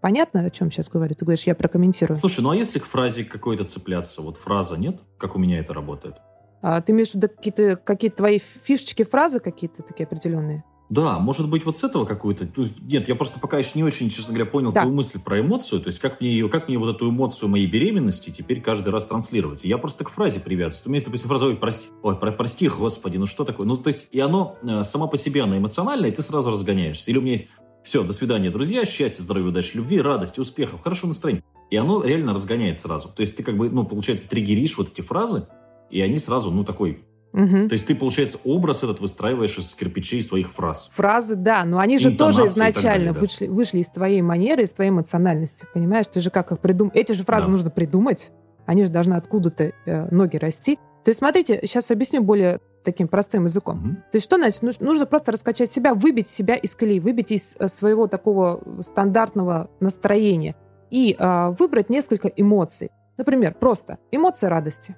Понятно, 0.00 0.42
о 0.42 0.50
чем 0.50 0.70
сейчас 0.70 0.88
говорю? 0.88 1.14
Ты 1.14 1.24
говоришь, 1.24 1.44
я 1.44 1.54
прокомментирую. 1.54 2.16
Слушай, 2.16 2.40
ну 2.40 2.50
а 2.50 2.56
если 2.56 2.78
к 2.78 2.84
фразе 2.84 3.24
какой-то 3.24 3.64
цепляться? 3.64 4.22
Вот 4.22 4.36
фраза 4.36 4.76
нет? 4.76 5.00
Как 5.18 5.34
у 5.34 5.38
меня 5.38 5.58
это 5.58 5.72
работает? 5.72 6.16
А, 6.62 6.80
ты 6.80 6.92
имеешь 6.92 7.10
в 7.10 7.14
виду 7.14 7.28
какие-то 7.28 7.76
какие 7.76 8.10
твои 8.10 8.38
фишечки, 8.38 9.04
фразы 9.04 9.40
какие-то 9.40 9.82
такие 9.82 10.04
определенные? 10.04 10.64
Да, 10.88 11.18
может 11.18 11.50
быть, 11.50 11.64
вот 11.64 11.76
с 11.76 11.82
этого 11.82 12.04
какую-то... 12.04 12.48
Нет, 12.80 13.08
я 13.08 13.16
просто 13.16 13.40
пока 13.40 13.58
еще 13.58 13.72
не 13.74 13.82
очень, 13.82 14.08
честно 14.08 14.34
говоря, 14.34 14.48
понял 14.48 14.70
Да. 14.72 14.82
твою 14.82 14.94
мысль 14.94 15.20
про 15.20 15.40
эмоцию. 15.40 15.80
То 15.80 15.88
есть, 15.88 15.98
как 15.98 16.20
мне 16.20 16.30
ее, 16.30 16.48
как 16.48 16.68
мне 16.68 16.78
вот 16.78 16.94
эту 16.94 17.10
эмоцию 17.10 17.48
моей 17.48 17.66
беременности 17.66 18.30
теперь 18.30 18.60
каждый 18.60 18.90
раз 18.90 19.04
транслировать. 19.04 19.64
И 19.64 19.68
я 19.68 19.78
просто 19.78 20.04
к 20.04 20.10
фразе 20.10 20.38
привязываюсь. 20.38 20.86
У 20.86 20.88
меня 20.88 20.96
есть, 20.96 21.06
допустим, 21.06 21.28
фраза, 21.28 21.46
ой, 21.46 21.56
прости, 21.56 21.88
ой, 22.02 22.16
про- 22.16 22.30
прости, 22.30 22.68
господи, 22.68 23.16
ну 23.16 23.26
что 23.26 23.44
такое? 23.44 23.66
Ну, 23.66 23.76
то 23.76 23.88
есть, 23.88 24.08
и 24.12 24.20
оно 24.20 24.58
э, 24.62 24.84
сама 24.84 25.08
по 25.08 25.16
себе, 25.16 25.42
она 25.42 25.58
эмоциональная, 25.58 26.10
и 26.10 26.12
ты 26.14 26.22
сразу 26.22 26.50
разгоняешься. 26.52 27.10
Или 27.10 27.18
у 27.18 27.22
меня 27.22 27.32
есть, 27.32 27.48
все, 27.82 28.04
до 28.04 28.12
свидания, 28.12 28.50
друзья, 28.50 28.84
счастья, 28.84 29.22
здоровья, 29.22 29.48
удачи, 29.48 29.76
любви, 29.76 30.00
радости, 30.00 30.38
успехов, 30.38 30.82
хорошего 30.82 31.08
настроения. 31.08 31.42
И 31.70 31.76
оно 31.76 32.04
реально 32.04 32.32
разгоняет 32.32 32.78
сразу. 32.78 33.08
То 33.08 33.22
есть, 33.22 33.36
ты 33.36 33.42
как 33.42 33.56
бы, 33.56 33.70
ну, 33.70 33.84
получается, 33.84 34.28
триггеришь 34.28 34.78
вот 34.78 34.92
эти 34.92 35.00
фразы, 35.00 35.48
и 35.90 36.00
они 36.00 36.18
сразу, 36.18 36.52
ну, 36.52 36.62
такой... 36.62 37.04
Мгм. 37.36 37.68
То 37.68 37.74
есть, 37.74 37.86
ты, 37.86 37.94
получается, 37.94 38.38
образ 38.44 38.82
этот 38.82 38.98
выстраиваешь 39.00 39.58
из 39.58 39.74
кирпичей 39.74 40.22
своих 40.22 40.52
фраз. 40.52 40.88
Фразы, 40.92 41.36
да, 41.36 41.64
но 41.64 41.78
они 41.78 41.98
же 41.98 42.16
тоже 42.16 42.46
изначально 42.46 42.98
далее, 42.98 43.12
да. 43.12 43.20
вышли, 43.20 43.46
вышли 43.46 43.78
из 43.80 43.90
твоей 43.90 44.22
манеры, 44.22 44.62
из 44.62 44.72
твоей 44.72 44.90
эмоциональности, 44.90 45.66
понимаешь? 45.74 46.06
Ты 46.10 46.20
же 46.20 46.30
как 46.30 46.50
их 46.50 46.60
придум... 46.60 46.90
Эти 46.94 47.12
же 47.12 47.24
фразы 47.24 47.46
Да. 47.46 47.52
нужно 47.52 47.70
придумать, 47.70 48.32
они 48.64 48.84
же 48.84 48.90
должны 48.90 49.14
откуда-то 49.14 49.72
э, 49.84 50.08
ноги 50.10 50.38
расти. 50.38 50.76
То 51.04 51.10
есть, 51.10 51.18
смотрите, 51.18 51.60
сейчас 51.62 51.90
объясню 51.90 52.22
более 52.22 52.58
таким 52.82 53.06
простым 53.06 53.44
языком. 53.44 53.78
Мгм. 53.78 53.94
То 54.10 54.16
есть 54.16 54.24
что 54.24 54.36
значит? 54.36 54.62
Нуж- 54.62 54.80
Нужно 54.80 55.06
просто 55.06 55.30
раскачать 55.32 55.70
себя, 55.70 55.92
выбить 55.94 56.28
себя 56.28 56.54
из 56.56 56.74
колеи, 56.74 56.98
выбить 57.00 57.32
из 57.32 57.54
э, 57.58 57.68
своего 57.68 58.06
такого 58.06 58.62
стандартного 58.80 59.68
настроения 59.78 60.56
и 60.90 61.14
э, 61.18 61.54
выбрать 61.58 61.90
несколько 61.90 62.28
эмоций. 62.28 62.90
Например, 63.18 63.54
просто 63.54 63.98
эмоция 64.10 64.50
радости, 64.50 64.96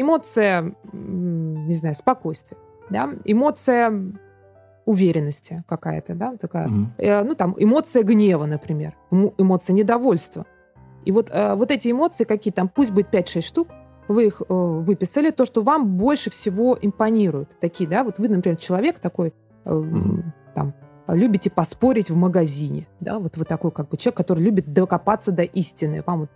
эмоция, 0.00 0.74
не 0.92 1.74
знаю, 1.74 1.94
спокойствия, 1.94 2.58
да? 2.90 3.10
эмоция 3.24 4.12
уверенности 4.84 5.64
какая-то, 5.68 6.14
да, 6.14 6.36
такая, 6.36 6.68
Мгм. 6.68 6.92
Э, 6.98 7.22
ну 7.24 7.34
там 7.34 7.54
эмоция 7.58 8.02
гнева, 8.04 8.46
например, 8.46 8.94
эмо- 9.10 9.34
эмоция 9.36 9.74
недовольства. 9.74 10.46
И 11.04 11.12
вот, 11.12 11.30
э, 11.32 11.54
вот 11.54 11.70
эти 11.70 11.90
эмоции 11.90 12.24
какие 12.24 12.52
там, 12.52 12.68
пусть 12.68 12.92
будет 12.92 13.10
5-6 13.10 13.44
штук, 13.44 13.68
вы 14.08 14.26
их 14.26 14.40
э, 14.48 14.54
выписали, 14.54 15.30
то, 15.30 15.44
что 15.44 15.62
вам 15.62 15.96
больше 15.96 16.30
всего 16.30 16.78
импонирует. 16.80 17.58
Такие, 17.60 17.90
да, 17.90 18.04
вот 18.04 18.18
вы, 18.20 18.28
например, 18.28 18.56
человек 18.58 19.00
такой, 19.00 19.34
э, 19.64 19.74
Мгм. 19.74 20.32
там, 20.54 20.72
любите 21.08 21.50
поспорить 21.50 22.10
в 22.10 22.16
магазине, 22.16 22.86
да, 23.00 23.18
вот 23.18 23.36
вы 23.36 23.44
такой 23.44 23.72
как 23.72 23.88
бы 23.88 23.96
человек, 23.96 24.16
который 24.16 24.44
любит 24.44 24.72
докопаться 24.72 25.32
до 25.32 25.42
истины. 25.42 26.02
Вам 26.06 26.20
вот, 26.20 26.30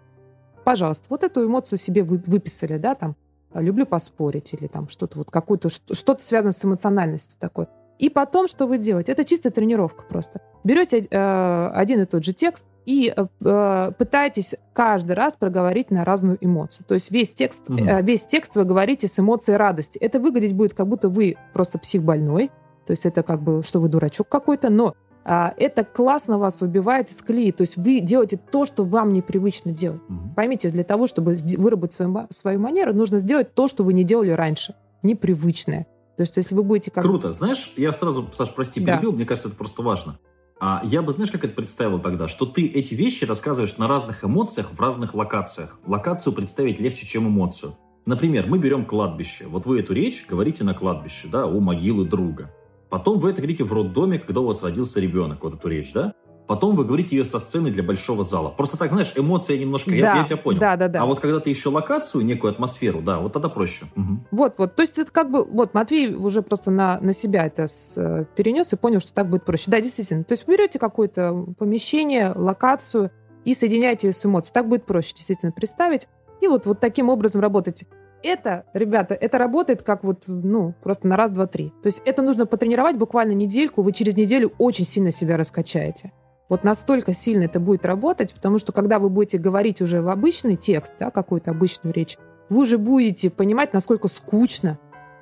пожалуйста, 0.65 1.07
вот 1.11 1.23
эту 1.23 1.47
эмоцию 1.47 1.79
себе 1.79 2.03
вы, 2.03 2.21
выписали, 2.27 2.79
да, 2.79 2.95
там, 2.97 3.15
люблю 3.55 3.87
поспорить 3.87 4.53
или 4.53 4.67
там 4.67 4.89
что-то 4.89 5.19
вот 5.19 5.31
какую-то, 5.31 5.69
что- 5.71 5.95
что-то 5.95 6.23
связано 6.23 6.53
с 6.53 6.65
эмоциональностью 6.65 7.39
такой. 7.41 7.67
И 7.99 8.09
потом, 8.09 8.49
что 8.49 8.67
вы 8.67 8.79
делаете? 8.79 9.13
Это 9.13 9.25
чистая 9.27 9.53
тренировка 9.53 10.05
просто. 10.09 10.41
Берете 10.65 11.07
э, 11.11 11.67
один 11.75 12.01
и 12.01 12.05
тот 12.07 12.25
же 12.25 12.33
текст 12.33 12.65
и 12.87 13.13
э, 13.15 13.27
э, 13.45 13.93
пытаетесь 13.99 14.55
каждый 14.73 15.13
раз 15.13 15.35
проговорить 15.35 15.91
на 15.91 16.05
разную 16.05 16.39
эмоцию. 16.41 16.87
То 16.87 16.95
есть 16.95 17.11
весь 17.11 17.35
текст, 17.35 17.69
Мгм. 17.69 17.87
э, 17.87 18.01
весь 18.03 18.25
текст 18.25 18.57
вы 18.57 18.65
говорите 18.65 19.07
с 19.07 19.19
эмоцией 19.19 19.59
радости. 19.59 19.99
Это 19.99 20.19
выглядеть 20.19 20.55
будет, 20.55 20.73
как 20.73 20.89
будто 20.89 21.11
вы 21.11 21.37
просто 21.53 21.79
псих 21.79 22.03
больной. 22.03 22.51
То 22.87 22.93
есть 22.93 23.05
это 23.05 23.23
как 23.23 23.43
бы, 23.43 23.63
что 23.63 23.81
вы 23.81 23.89
дурачок 23.91 24.29
какой-то, 24.31 24.71
но 24.71 24.95
это 25.25 25.85
классно 25.85 26.39
вас 26.39 26.61
выбивает 26.61 27.11
из 27.11 27.21
колеи. 27.23 27.53
То 27.53 27.63
есть 27.63 27.77
вы 27.77 28.01
делаете 28.01 28.41
то, 28.51 28.65
что 28.65 28.85
вам 28.85 29.13
непривычно 29.13 29.73
делать. 29.73 30.01
Мгм. 30.09 30.35
Поймите, 30.35 30.71
для 30.71 30.85
того, 30.85 31.07
чтобы 31.07 31.37
выработать 31.57 31.95
свою, 31.95 32.27
свою 32.31 32.61
манеру, 32.61 32.95
нужно 32.95 33.19
сделать 33.19 33.55
то, 33.55 33.69
что 33.69 33.85
вы 33.85 33.93
не 33.93 34.05
делали 34.05 34.31
раньше. 34.31 34.75
Непривычное. 35.03 35.87
То 36.17 36.23
есть 36.23 36.37
если 36.37 36.55
вы 36.55 36.63
будете 36.63 36.91
как... 36.91 37.05
Круто. 37.05 37.33
Знаешь, 37.33 37.73
я 37.77 37.93
сразу, 37.93 38.29
Саш, 38.33 38.55
прости, 38.55 38.81
Да. 38.81 38.97
перебил, 38.97 39.13
мне 39.13 39.25
кажется, 39.25 39.49
это 39.49 39.57
просто 39.57 39.83
важно. 39.83 40.19
А 40.61 40.83
я 40.85 41.01
бы, 41.01 41.13
знаешь, 41.13 41.31
как 41.31 41.43
это 41.45 41.55
представил 41.55 42.01
тогда? 42.01 42.29
Что 42.29 42.45
ты 42.45 42.67
эти 42.67 42.93
вещи 42.95 43.25
рассказываешь 43.25 43.79
на 43.79 43.89
разных 43.89 44.25
эмоциях 44.25 44.71
в 44.73 44.79
разных 44.79 45.15
локациях. 45.15 45.79
Локацию 45.87 46.35
представить 46.35 46.79
легче, 46.79 47.07
чем 47.07 47.27
эмоцию. 47.27 47.77
Например, 48.05 48.47
мы 48.47 48.59
берем 48.59 48.85
кладбище. 48.85 49.47
Вот 49.47 49.65
вы 49.65 49.81
эту 49.81 49.95
речь 49.95 50.27
говорите 50.29 50.65
на 50.65 50.75
кладбище, 50.75 51.29
да, 51.29 51.47
у 51.47 51.61
могилы 51.61 52.05
друга. 52.05 52.53
Потом 52.91 53.19
вы 53.19 53.31
это 53.31 53.39
говорите 53.41 53.65
в 53.65 53.73
роддоме, 53.73 54.19
когда 54.19 54.41
у 54.41 54.47
вас 54.47 54.63
родился 54.63 55.01
ребенок, 55.01 55.43
вот 55.43 55.55
эту 55.55 55.69
речь, 55.69 55.93
да? 55.93 56.13
Потом 56.49 56.75
вы 56.75 56.85
говорите 56.85 57.15
ее 57.17 57.25
со 57.25 57.39
сцены 57.39 57.71
для 57.71 57.85
большого 57.85 58.25
зала. 58.25 58.49
Просто 58.49 58.77
так, 58.77 58.91
знаешь, 58.91 59.13
эмоция 59.15 59.57
немножко... 59.57 59.93
я- 59.93 60.03
да, 60.03 60.17
Я, 60.19 60.25
тебя 60.25 60.37
понял. 60.37 60.59
Да, 60.59 60.75
да, 60.77 60.89
да. 60.89 61.01
А 61.03 61.07
вот 61.07 61.21
когда 61.21 61.39
ты 61.39 61.49
еще 61.49 61.69
локацию, 61.69 62.25
некую 62.25 62.53
атмосферу, 62.53 63.03
да, 63.03 63.21
вот 63.21 63.33
тогда 63.33 63.49
проще. 63.49 63.85
Мгм. 63.95 64.27
Вот, 64.33 64.55
вот. 64.59 64.75
То 64.75 64.83
есть 64.83 64.99
это 64.99 65.13
как 65.13 65.31
бы... 65.31 65.45
Вот 65.45 65.75
Матвей 65.75 66.13
уже 66.13 66.43
просто 66.43 66.73
на, 66.73 66.99
на 67.01 67.13
себя 67.13 67.47
это 67.47 67.69
с- 67.69 67.97
э, 67.97 68.25
перенес 68.35 68.73
и 68.73 68.77
понял, 68.77 68.99
что 68.99 69.13
так 69.13 69.29
будет 69.31 69.45
проще. 69.45 69.71
Да, 69.71 69.81
действительно. 69.81 70.25
То 70.25 70.33
есть 70.33 70.49
берете 70.49 70.81
какое-то 70.81 71.47
помещение, 71.57 72.33
локацию 72.35 73.13
и 73.45 73.55
соединяете 73.55 74.09
ее 74.09 74.13
с 74.13 74.27
эмоцией. 74.27 74.53
Так 74.53 74.69
будет 74.69 74.85
проще 74.87 75.15
действительно 75.15 75.53
представить. 75.53 76.09
И 76.41 76.49
вот, 76.49 76.67
вот 76.67 76.81
таким 76.81 77.11
образом 77.11 77.41
работать. 77.43 77.85
Это, 78.23 78.65
ребята, 78.75 79.15
это 79.15 79.39
работает 79.39 79.83
как 79.83 80.05
вот, 80.05 80.25
ну, 80.27 80.75
просто 80.83 81.07
на 81.07 81.17
раз, 81.17 81.31
два, 81.31 81.47
три. 81.47 81.71
То 81.83 81.87
есть 81.87 82.03
это 82.05 82.23
нужно 82.23 82.47
потренировать 82.47 82.97
буквально 82.97 83.33
недельку, 83.33 83.83
вы 83.83 83.93
через 83.93 84.17
неделю 84.17 84.53
очень 84.59 84.85
сильно 84.85 85.11
себя 85.11 85.37
раскачаете. 85.37 86.13
Вот 86.51 86.65
настолько 86.65 87.15
сильно 87.15 87.45
это 87.45 87.61
будет 87.61 87.87
работать, 87.87 88.35
потому 88.35 88.59
что 88.59 88.73
когда 88.73 88.99
вы 88.99 89.09
будете 89.09 89.39
говорить 89.39 89.81
уже 89.81 90.03
в 90.03 90.09
обычный 90.09 90.57
текст, 90.57 90.93
да, 90.99 91.11
какую-то 91.11 91.53
обычную 91.53 91.95
речь, 91.95 92.19
вы 92.49 92.63
уже 92.63 92.77
будете 92.77 93.31
понимать, 93.31 93.73
насколько 93.73 94.09
скучно 94.09 94.79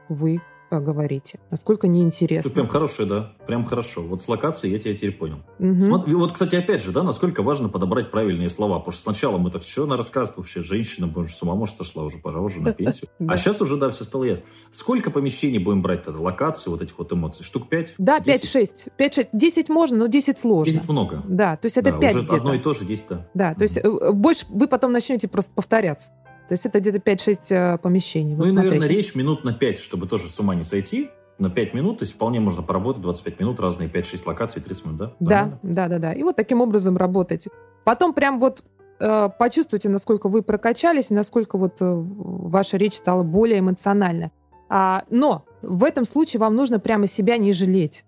вы 0.09 0.41
говорите, 0.71 1.41
насколько 1.51 1.89
неинтересно. 1.89 2.51
прям 2.51 2.69
хороший, 2.69 3.07
да, 3.07 3.33
прям 3.47 3.65
хорошо. 3.65 4.03
Вот 4.03 4.23
с 4.23 4.29
локацией 4.29 4.73
я 4.75 4.79
тебя 4.79 4.95
теперь 4.95 5.13
понял. 5.13 5.39
Мгм. 5.59 5.81
Смотри, 5.81 6.15
вот, 6.15 6.33
кстати, 6.33 6.57
опять 6.57 6.83
же, 6.85 6.93
да, 6.93 7.03
насколько 7.03 7.43
важно 7.43 7.69
подобрать 7.69 8.11
правильные 8.11 8.51
слова. 8.51 8.79
Потому 8.79 8.93
что 8.93 9.03
сначала 9.03 9.39
мы 9.39 9.51
так, 9.51 9.63
что 9.63 9.85
она 9.85 9.97
рассказывает 9.97 10.39
вообще, 10.39 10.61
женщина, 10.63 11.07
боже, 11.07 11.33
с 11.35 11.43
ума 11.43 11.55
может 11.55 11.75
сошла 11.77 12.05
уже, 12.05 12.19
пора 12.19 12.41
уже 12.41 12.61
на 12.61 12.73
пенсию. 12.75 13.09
А 13.27 13.37
сейчас 13.39 13.61
уже, 13.61 13.77
да, 13.77 13.91
все 13.91 14.05
стало 14.05 14.25
ясно. 14.25 14.45
Сколько 14.71 15.11
помещений 15.11 15.59
будем 15.59 15.81
брать 15.83 16.05
тогда, 16.05 16.21
локаций, 16.21 16.71
вот 16.71 16.83
этих 16.83 16.99
вот 16.99 17.13
эмоций? 17.13 17.45
Штук 17.45 17.69
пять? 17.69 17.95
Да, 17.99 18.21
Десять? 18.21 18.89
5-6. 18.99 18.99
5-6. 18.99 19.29
10 19.33 19.69
можно, 19.71 19.97
но 19.97 20.07
10 20.07 20.39
сложно. 20.39 20.73
Десять 20.73 20.89
много. 20.89 21.23
Да, 21.27 21.57
то 21.57 21.67
есть 21.67 21.77
это 21.79 21.93
Да, 21.93 21.99
5 21.99 22.15
уже 22.15 22.23
где-то. 22.25 22.37
одно 22.37 22.55
и 22.55 22.59
то 22.59 22.75
же, 22.75 22.85
10, 22.85 23.05
да. 23.09 23.27
Да, 23.35 23.55
то 23.55 23.63
есть 23.63 23.79
э, 23.79 24.13
больше 24.13 24.45
вы 24.51 24.69
потом 24.69 24.93
начнете 24.93 25.29
просто 25.29 25.53
повторяться. 25.55 26.13
То 26.49 26.53
есть 26.53 26.65
это 26.65 26.81
где-то 26.81 26.99
5-6 26.99 27.39
э, 27.51 27.79
помещений. 27.79 28.35
Ну 28.35 28.39
Вот 28.39 28.49
и, 28.49 28.53
наверное, 28.53 28.79
смотрите. 28.79 29.03
речь 29.03 29.15
минут 29.15 29.45
на 29.45 29.53
5, 29.53 29.79
чтобы 29.79 30.07
тоже 30.07 30.31
с 30.31 30.41
ума 30.41 30.55
не 30.55 30.65
сойти. 30.65 31.11
На 31.39 31.51
5 31.51 31.75
минут, 31.75 31.99
то 31.99 32.05
есть 32.05 32.15
вполне 32.15 32.41
можно 32.41 32.63
поработать 32.63 33.03
25 33.03 33.39
минут, 33.39 33.61
разные 33.61 33.89
5-6 33.89 34.23
локаций, 34.27 34.61
30 34.61 34.85
минут, 34.87 34.99
да? 34.99 35.13
Да, 35.21 35.37
Нормально? 35.37 35.59
да, 35.63 35.89
да, 35.89 35.99
да. 35.99 36.13
И 36.13 36.23
вот 36.25 36.35
таким 36.35 36.61
образом 36.61 36.97
работайте. 36.97 37.51
Потом 37.85 38.13
прям 38.13 38.41
вот 38.41 38.65
э, 38.99 39.29
почувствуйте, 39.39 39.89
насколько 39.89 40.29
вы 40.29 40.43
прокачались, 40.43 41.11
насколько 41.11 41.59
вот 41.59 41.77
э, 41.81 41.85
ваша 41.85 42.77
речь 42.77 42.95
стала 42.95 43.23
более 43.23 43.61
эмоциональна. 43.61 44.33
А, 44.69 45.05
но 45.11 45.45
в 45.63 45.85
этом 45.85 46.07
случае 46.07 46.41
вам 46.41 46.57
нужно 46.57 46.81
прямо 46.81 47.07
себя 47.07 47.37
не 47.37 47.53
жалеть. 47.53 48.05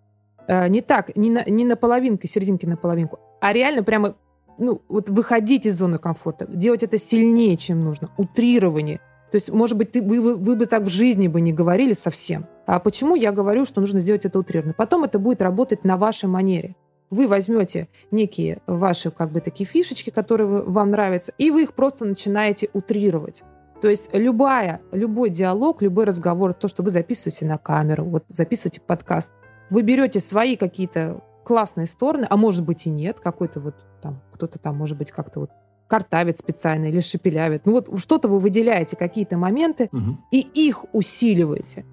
Э, 0.48 0.66
не 0.68 0.80
так, 0.80 1.16
не 1.16 1.30
на, 1.30 1.44
не 1.44 1.64
на 1.64 1.76
половинку, 1.76 2.26
серединки 2.26 2.66
на 2.66 2.76
половинку, 2.76 3.20
а 3.40 3.52
реально 3.52 3.84
прямо 3.84 4.16
ну, 4.60 4.82
вот 4.88 5.08
выходить 5.08 5.66
из 5.66 5.78
зоны 5.78 5.98
комфорта, 5.98 6.46
делать 6.46 6.82
это 6.82 6.98
сильнее, 6.98 7.56
чем 7.56 7.82
нужно, 7.82 8.10
утрирование. 8.16 9.00
То 9.30 9.36
есть, 9.36 9.50
может 9.50 9.78
быть, 9.78 9.92
ты, 9.92 10.02
вы, 10.02 10.20
вы, 10.20 10.36
вы 10.36 10.56
бы 10.56 10.66
так 10.66 10.82
в 10.82 10.88
жизни 10.88 11.28
бы 11.28 11.40
не 11.40 11.52
говорили 11.52 11.92
совсем. 11.92 12.46
А 12.66 12.78
почему 12.78 13.14
я 13.14 13.32
говорю, 13.32 13.64
что 13.64 13.80
нужно 13.80 14.00
сделать 14.00 14.24
это 14.24 14.38
утрированно? 14.38 14.74
Потом 14.74 15.04
это 15.04 15.18
будет 15.18 15.40
работать 15.40 15.84
на 15.84 15.96
вашей 15.96 16.28
манере. 16.28 16.76
Вы 17.10 17.26
возьмете 17.26 17.88
некие 18.10 18.60
ваши 18.66 19.10
как 19.10 19.32
бы 19.32 19.40
такие 19.40 19.66
фишечки, 19.66 20.10
которые 20.10 20.46
вам 20.46 20.90
нравятся, 20.90 21.32
и 21.38 21.50
вы 21.50 21.62
их 21.62 21.74
просто 21.74 22.04
начинаете 22.04 22.68
утрировать. 22.72 23.42
То 23.80 23.88
есть 23.88 24.10
любая, 24.12 24.80
любой 24.92 25.30
диалог, 25.30 25.80
любой 25.80 26.04
разговор, 26.04 26.52
то, 26.52 26.68
что 26.68 26.82
вы 26.82 26.90
записываете 26.90 27.46
на 27.46 27.56
камеру, 27.56 28.04
вот 28.04 28.24
записываете 28.28 28.80
подкаст, 28.80 29.32
вы 29.70 29.82
берете 29.82 30.20
свои 30.20 30.56
какие-то 30.56 31.22
классные 31.44 31.86
стороны, 31.86 32.26
а 32.28 32.36
может 32.36 32.64
быть 32.64 32.86
и 32.86 32.90
нет, 32.90 33.20
какой-то 33.20 33.60
вот 33.60 33.74
там, 34.02 34.20
кто-то 34.32 34.58
там, 34.58 34.76
может 34.76 34.96
быть, 34.98 35.10
как-то 35.10 35.40
вот 35.40 35.50
картавит 35.88 36.38
специально 36.38 36.86
или 36.86 37.00
шепелявит. 37.00 37.62
Ну 37.66 37.72
вот 37.72 37.88
что-то 37.98 38.28
вы 38.28 38.38
выделяете, 38.38 38.96
какие-то 38.96 39.36
моменты, 39.36 39.88
Мгм. 39.92 40.20
и 40.30 40.40
их 40.40 40.84
усиливаете. 40.94 41.84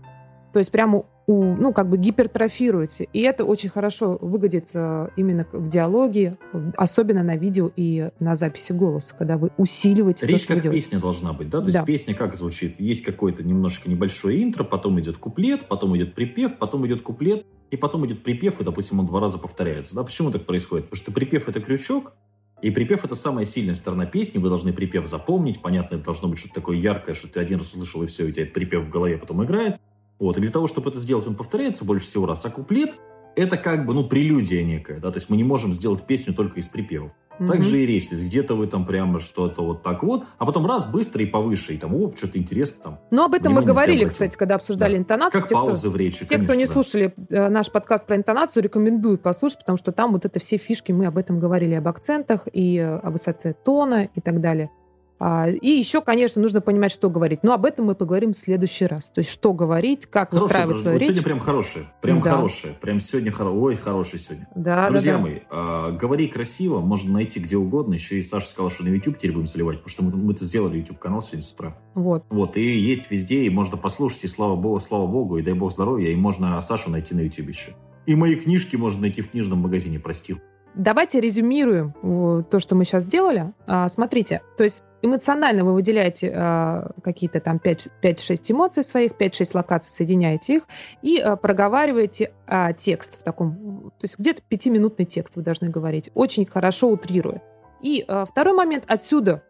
То 0.53 0.59
есть 0.59 0.71
прямо 0.71 1.05
у, 1.29 1.43
ну, 1.55 1.73
как 1.73 1.89
бы 1.89 1.97
гипертрофируете. 1.97 3.07
И 3.11 3.21
это 3.21 3.43
очень 3.43 3.69
хорошо 3.69 4.17
выглядит 4.21 4.69
э, 4.73 5.09
именно 5.17 5.45
в 5.51 5.67
диалоге, 5.67 6.37
особенно 6.77 7.21
на 7.21 7.35
видео 7.35 7.69
и 7.75 8.11
на 8.19 8.35
записи 8.35 8.71
голоса, 8.71 9.13
когда 9.15 9.37
вы 9.37 9.51
усиливаете 9.57 10.21
то, 10.21 10.31
Речь 10.31 10.43
что 10.43 10.53
вы 10.53 10.55
как 10.57 10.63
делаете. 10.63 10.85
песня 10.85 10.99
должна 11.01 11.33
быть, 11.33 11.49
да? 11.49 11.59
То 11.59 11.65
Да. 11.65 11.79
есть 11.79 11.85
песня 11.85 12.15
как 12.15 12.35
звучит? 12.35 12.79
Есть 12.79 13.03
какое-то 13.03 13.43
немножко 13.43 13.89
небольшое 13.89 14.41
интро, 14.41 14.63
потом 14.63 14.99
идет 15.01 15.17
куплет, 15.17 15.67
потом 15.67 15.97
идет 15.97 16.15
припев, 16.15 16.57
потом 16.57 16.87
идет 16.87 17.01
куплет, 17.01 17.45
и 17.69 17.77
потом 17.77 18.05
идет 18.05 18.23
припев, 18.23 18.59
и, 18.59 18.63
допустим, 18.63 18.99
он 18.99 19.05
два 19.05 19.19
раза 19.19 19.37
повторяется. 19.37 19.95
Да? 19.95 20.03
Почему 20.03 20.31
так 20.31 20.45
происходит? 20.45 20.85
Потому 20.85 21.03
что 21.03 21.11
припев— 21.11 21.47
это 21.49 21.59
крючок, 21.59 22.13
и 22.61 22.71
припев— 22.71 23.03
это 23.05 23.15
самая 23.15 23.45
сильная 23.45 23.75
сторона 23.75 24.05
песни. 24.05 24.39
Вы 24.39 24.49
должны 24.49 24.73
припев 24.73 25.05
запомнить. 25.05 25.61
Понятно, 25.61 25.95
это 25.95 26.05
должно 26.05 26.27
быть 26.27 26.39
что-то 26.39 26.55
такое 26.55 26.77
яркое, 26.77 27.13
что 27.13 27.27
ты 27.27 27.39
один 27.39 27.59
раз 27.59 27.71
услышал, 27.73 28.03
и 28.03 28.07
все, 28.07 28.23
у 28.23 28.31
тебя 28.31 28.45
припев 28.45 28.85
в 28.85 28.89
голове 28.89 29.17
потом 29.17 29.43
играет. 29.43 29.79
Вот. 30.19 30.37
И 30.37 30.41
для 30.41 30.51
того, 30.51 30.67
чтобы 30.67 30.89
это 30.89 30.99
сделать, 30.99 31.27
он 31.27 31.35
повторяется 31.35 31.85
больше 31.85 32.05
всего 32.05 32.25
раз. 32.25 32.45
А 32.45 32.49
куплет 32.49 32.95
это 33.37 33.57
как 33.57 33.85
бы, 33.85 33.93
ну, 33.93 34.03
прелюдия 34.03 34.63
некая, 34.63 34.99
да, 34.99 35.11
то 35.11 35.17
есть 35.17 35.29
мы 35.29 35.37
не 35.37 35.43
можем 35.43 35.71
сделать 35.71 36.05
песню 36.05 36.33
только 36.33 36.59
из 36.59 36.67
припевов. 36.67 37.11
Mm-hmm. 37.39 37.47
Так 37.47 37.61
же 37.61 37.83
и 37.83 37.85
речь. 37.85 38.07
То 38.07 38.15
есть 38.15 38.25
где-то 38.25 38.55
вы 38.55 38.65
там 38.65 38.85
прямо 38.87 39.19
что-то 39.19 39.61
вот 39.61 39.83
так 39.83 40.01
вот, 40.01 40.25
а 40.39 40.45
потом 40.47 40.65
раз, 40.65 40.87
быстро 40.87 41.21
и 41.21 41.27
повыше, 41.27 41.75
и 41.75 41.77
там, 41.77 41.93
о, 41.93 42.11
что-то 42.15 42.39
интересно 42.39 42.83
там. 42.83 42.99
Ну, 43.11 43.23
об 43.23 43.35
этом 43.35 43.53
мы 43.53 43.61
говорили, 43.61 44.05
кстати, 44.05 44.35
когда 44.35 44.55
обсуждали 44.55 44.93
да. 44.93 44.97
интонацию. 44.99 45.41
Как 45.41 45.49
те, 45.49 45.53
паузы 45.53 45.81
кто, 45.81 45.89
в 45.91 45.95
речи, 45.95 46.25
Те, 46.25 46.29
конечно, 46.29 46.45
кто 46.45 46.55
не 46.55 46.65
да. 46.65 46.73
слушали 46.73 47.13
э, 47.29 47.49
наш 47.49 47.71
подкаст 47.71 48.07
про 48.07 48.15
интонацию, 48.15 48.63
рекомендую 48.63 49.19
послушать, 49.19 49.59
потому 49.59 49.77
что 49.77 49.91
там 49.91 50.13
вот 50.13 50.25
это 50.25 50.39
все 50.39 50.57
фишки, 50.57 50.91
мы 50.91 51.05
об 51.05 51.19
этом 51.19 51.39
говорили, 51.39 51.75
об 51.75 51.87
акцентах 51.87 52.47
и 52.51 52.77
э, 52.77 52.97
о 52.97 53.11
высоте 53.11 53.53
тона 53.53 54.09
и 54.15 54.19
так 54.19 54.41
далее. 54.41 54.71
А, 55.19 55.47
и 55.49 55.69
еще, 55.69 56.01
конечно, 56.01 56.41
нужно 56.41 56.61
понимать, 56.61 56.91
что 56.91 57.09
говорить. 57.09 57.39
Но 57.43 57.53
об 57.53 57.65
этом 57.65 57.85
мы 57.85 57.95
поговорим 57.95 58.33
в 58.33 58.37
следующий 58.37 58.85
раз. 58.85 59.09
То 59.09 59.19
есть, 59.19 59.31
что 59.31 59.53
говорить, 59.53 60.05
как 60.05 60.29
хорошая, 60.29 60.43
выстраивать 60.43 60.77
свою 60.77 60.95
вот 60.95 60.99
речь. 61.01 61.09
Сегодня 61.09 61.23
прям 61.23 61.39
хорошая. 61.39 61.83
Прям 62.01 62.21
да. 62.21 62.31
хорошая. 62.31 62.73
Прям 62.73 62.99
сегодня 62.99 63.31
хоро... 63.31 63.49
Ой, 63.49 63.75
хороший 63.75 64.19
сегодня. 64.19 64.47
Да, 64.55 64.89
Друзья 64.89 65.13
да, 65.13 65.17
да. 65.17 65.23
мои, 65.23 65.39
э, 65.49 65.97
говори 65.97 66.27
красиво, 66.27 66.79
можно 66.79 67.13
найти 67.13 67.39
где 67.39 67.57
угодно. 67.57 67.95
Еще 67.95 68.19
и 68.19 68.21
Саша 68.21 68.47
сказала, 68.47 68.69
что 68.69 68.83
на 68.83 68.89
YouTube 68.89 69.17
теперь 69.17 69.31
будем 69.31 69.47
заливать, 69.47 69.77
потому 69.77 69.89
что 69.89 70.03
мы, 70.03 70.11
мы-то 70.11 70.45
сделали 70.45 70.77
YouTube-канал 70.77 71.21
сегодня 71.21 71.41
с 71.41 71.51
утра. 71.51 71.77
Вот. 71.95 72.23
Вот, 72.29 72.57
и 72.57 72.61
есть 72.61 73.09
везде, 73.09 73.43
и 73.43 73.49
можно 73.49 73.77
послушать, 73.77 74.23
и 74.23 74.27
слава 74.27 74.55
богу, 74.55 74.79
слава 74.79 75.07
богу, 75.07 75.37
и 75.37 75.41
дай 75.41 75.53
бог 75.53 75.71
здоровья, 75.71 76.11
и 76.11 76.15
можно 76.15 76.59
Сашу 76.61 76.91
найти 76.91 77.15
на 77.15 77.21
YouTube 77.21 77.49
еще. 77.49 77.71
И 78.05 78.15
мои 78.15 78.35
книжки 78.35 78.75
можно 78.75 79.01
найти 79.01 79.21
в 79.21 79.31
книжном 79.31 79.59
магазине, 79.59 79.99
прости. 79.99 80.37
Давайте 80.77 81.19
резюмируем 81.19 82.43
то, 82.43 82.59
что 82.59 82.75
мы 82.75 82.85
сейчас 82.85 83.03
сделали. 83.03 83.51
А, 83.65 83.89
смотрите, 83.89 84.43
то 84.57 84.63
есть 84.63 84.83
эмоционально 85.01 85.63
вы 85.63 85.73
выделяете 85.73 86.31
а, 86.35 86.91
какие-то 87.03 87.39
там 87.39 87.57
5-6 87.57 88.51
эмоций 88.51 88.83
своих, 88.83 89.13
5-6 89.13 89.51
локаций, 89.55 89.91
соединяете 89.91 90.57
их 90.57 90.67
и 91.01 91.17
а, 91.17 91.35
проговариваете 91.35 92.31
текст 92.77 93.19
в 93.19 93.23
таком, 93.23 93.91
то 93.97 94.03
есть 94.03 94.19
где-то 94.19 94.43
пятиминутный 94.47 95.05
текст 95.05 95.35
вы 95.35 95.41
должны 95.41 95.69
говорить, 95.69 96.11
очень 96.13 96.45
хорошо 96.45 96.89
утрируя. 96.89 97.41
И 97.81 98.05
второй 98.29 98.53
момент 98.53 98.83
отсюда 98.87 99.43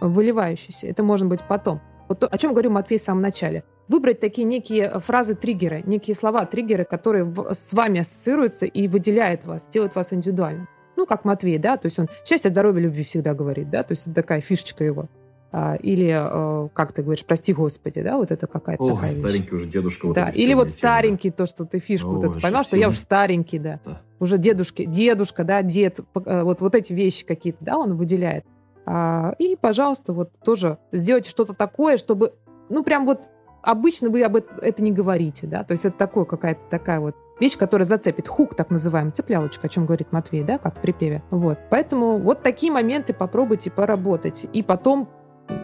выливающийся, 0.00 0.88
это 0.88 1.02
может 1.02 1.26
быть 1.26 1.40
потом. 1.48 1.80
Вот 2.08 2.20
то, 2.20 2.26
о 2.26 2.36
чем 2.36 2.52
говорю 2.52 2.70
Матвей 2.70 2.98
в 2.98 3.02
самом 3.02 3.22
начале 3.22 3.64
выбрать 3.90 4.20
такие 4.20 4.44
некие 4.44 5.00
фразы-триггеры, 5.00 5.82
некие 5.84 6.14
слова-триггеры, 6.14 6.84
которые 6.84 7.34
с 7.50 7.72
вами 7.72 8.00
ассоциируются 8.00 8.64
и 8.64 8.86
выделяют 8.86 9.44
вас, 9.44 9.66
делают 9.66 9.96
вас 9.96 10.12
индивидуальным. 10.12 10.68
Ну, 10.96 11.06
как 11.06 11.24
Матвей, 11.24 11.58
да, 11.58 11.76
то 11.76 11.86
есть 11.86 11.98
он 11.98 12.08
счастье, 12.24 12.50
здоровье, 12.50 12.84
любви 12.84 13.02
всегда 13.02 13.34
говорит, 13.34 13.68
да, 13.68 13.82
то 13.82 13.92
есть 13.92 14.02
это 14.02 14.14
такая 14.14 14.40
фишечка 14.40 14.84
его. 14.84 15.08
А, 15.52 15.74
или, 15.74 16.08
а, 16.14 16.68
как 16.72 16.92
ты 16.92 17.02
говоришь, 17.02 17.24
прости 17.24 17.52
господи, 17.52 18.02
да, 18.02 18.16
вот 18.16 18.30
это 18.30 18.46
какая-то 18.46 18.86
такая 18.86 19.10
старенький 19.10 19.50
вещь. 19.50 19.52
уже 19.52 19.66
дедушка. 19.66 20.06
Вот 20.06 20.14
да, 20.14 20.28
или 20.28 20.54
вот 20.54 20.70
старенький, 20.70 21.32
то, 21.32 21.46
что 21.46 21.64
ты 21.64 21.80
фишку 21.80 22.10
О, 22.10 22.12
вот 22.12 22.24
эту 22.24 22.40
поймал, 22.40 22.62
что 22.62 22.76
я 22.76 22.88
уже 22.88 22.98
старенький, 22.98 23.58
да. 23.58 23.80
да. 23.84 24.02
Уже 24.20 24.38
дедушки, 24.38 24.84
дедушка, 24.84 25.42
да, 25.42 25.62
дед, 25.62 25.98
э, 25.98 26.42
вот, 26.44 26.60
вот 26.60 26.74
эти 26.76 26.92
вещи 26.92 27.24
какие-то, 27.24 27.58
да, 27.64 27.78
он 27.78 27.96
выделяет. 27.96 28.44
А, 28.86 29.34
и, 29.40 29.56
пожалуйста, 29.56 30.12
вот 30.12 30.30
тоже 30.44 30.78
сделайте 30.92 31.30
что-то 31.30 31.54
такое, 31.54 31.96
чтобы, 31.96 32.34
ну, 32.68 32.84
прям 32.84 33.04
вот 33.04 33.28
обычно 33.62 34.10
вы 34.10 34.22
об 34.22 34.36
это 34.36 34.82
не 34.82 34.92
говорите, 34.92 35.46
да, 35.46 35.64
то 35.64 35.72
есть 35.72 35.84
это 35.84 35.96
такое 35.96 36.24
какая-то 36.24 36.60
такая 36.70 37.00
вот 37.00 37.16
вещь, 37.40 37.56
которая 37.56 37.86
зацепит. 37.86 38.28
Хук, 38.28 38.54
так 38.54 38.70
называемый, 38.70 39.12
цеплялочка, 39.12 39.66
о 39.66 39.70
чем 39.70 39.86
говорит 39.86 40.12
Матвей, 40.12 40.42
да, 40.42 40.58
как 40.58 40.78
в 40.78 40.80
припеве. 40.80 41.22
Вот. 41.30 41.58
Поэтому 41.70 42.18
вот 42.18 42.42
такие 42.42 42.72
моменты 42.72 43.14
попробуйте 43.14 43.70
поработать. 43.70 44.46
И 44.52 44.62
потом 44.62 45.08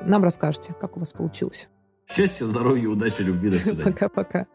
нам 0.05 0.25
расскажете, 0.25 0.75
как 0.81 0.97
у 0.97 1.01
вас 1.01 1.13
получилось. 1.13 1.69
Счастья, 2.09 2.45
здоровья, 2.47 2.89
удачи, 2.89 3.23
любви, 3.23 3.51
до 3.51 3.59
свидания. 3.61 3.93
Пока-пока. 3.93 4.47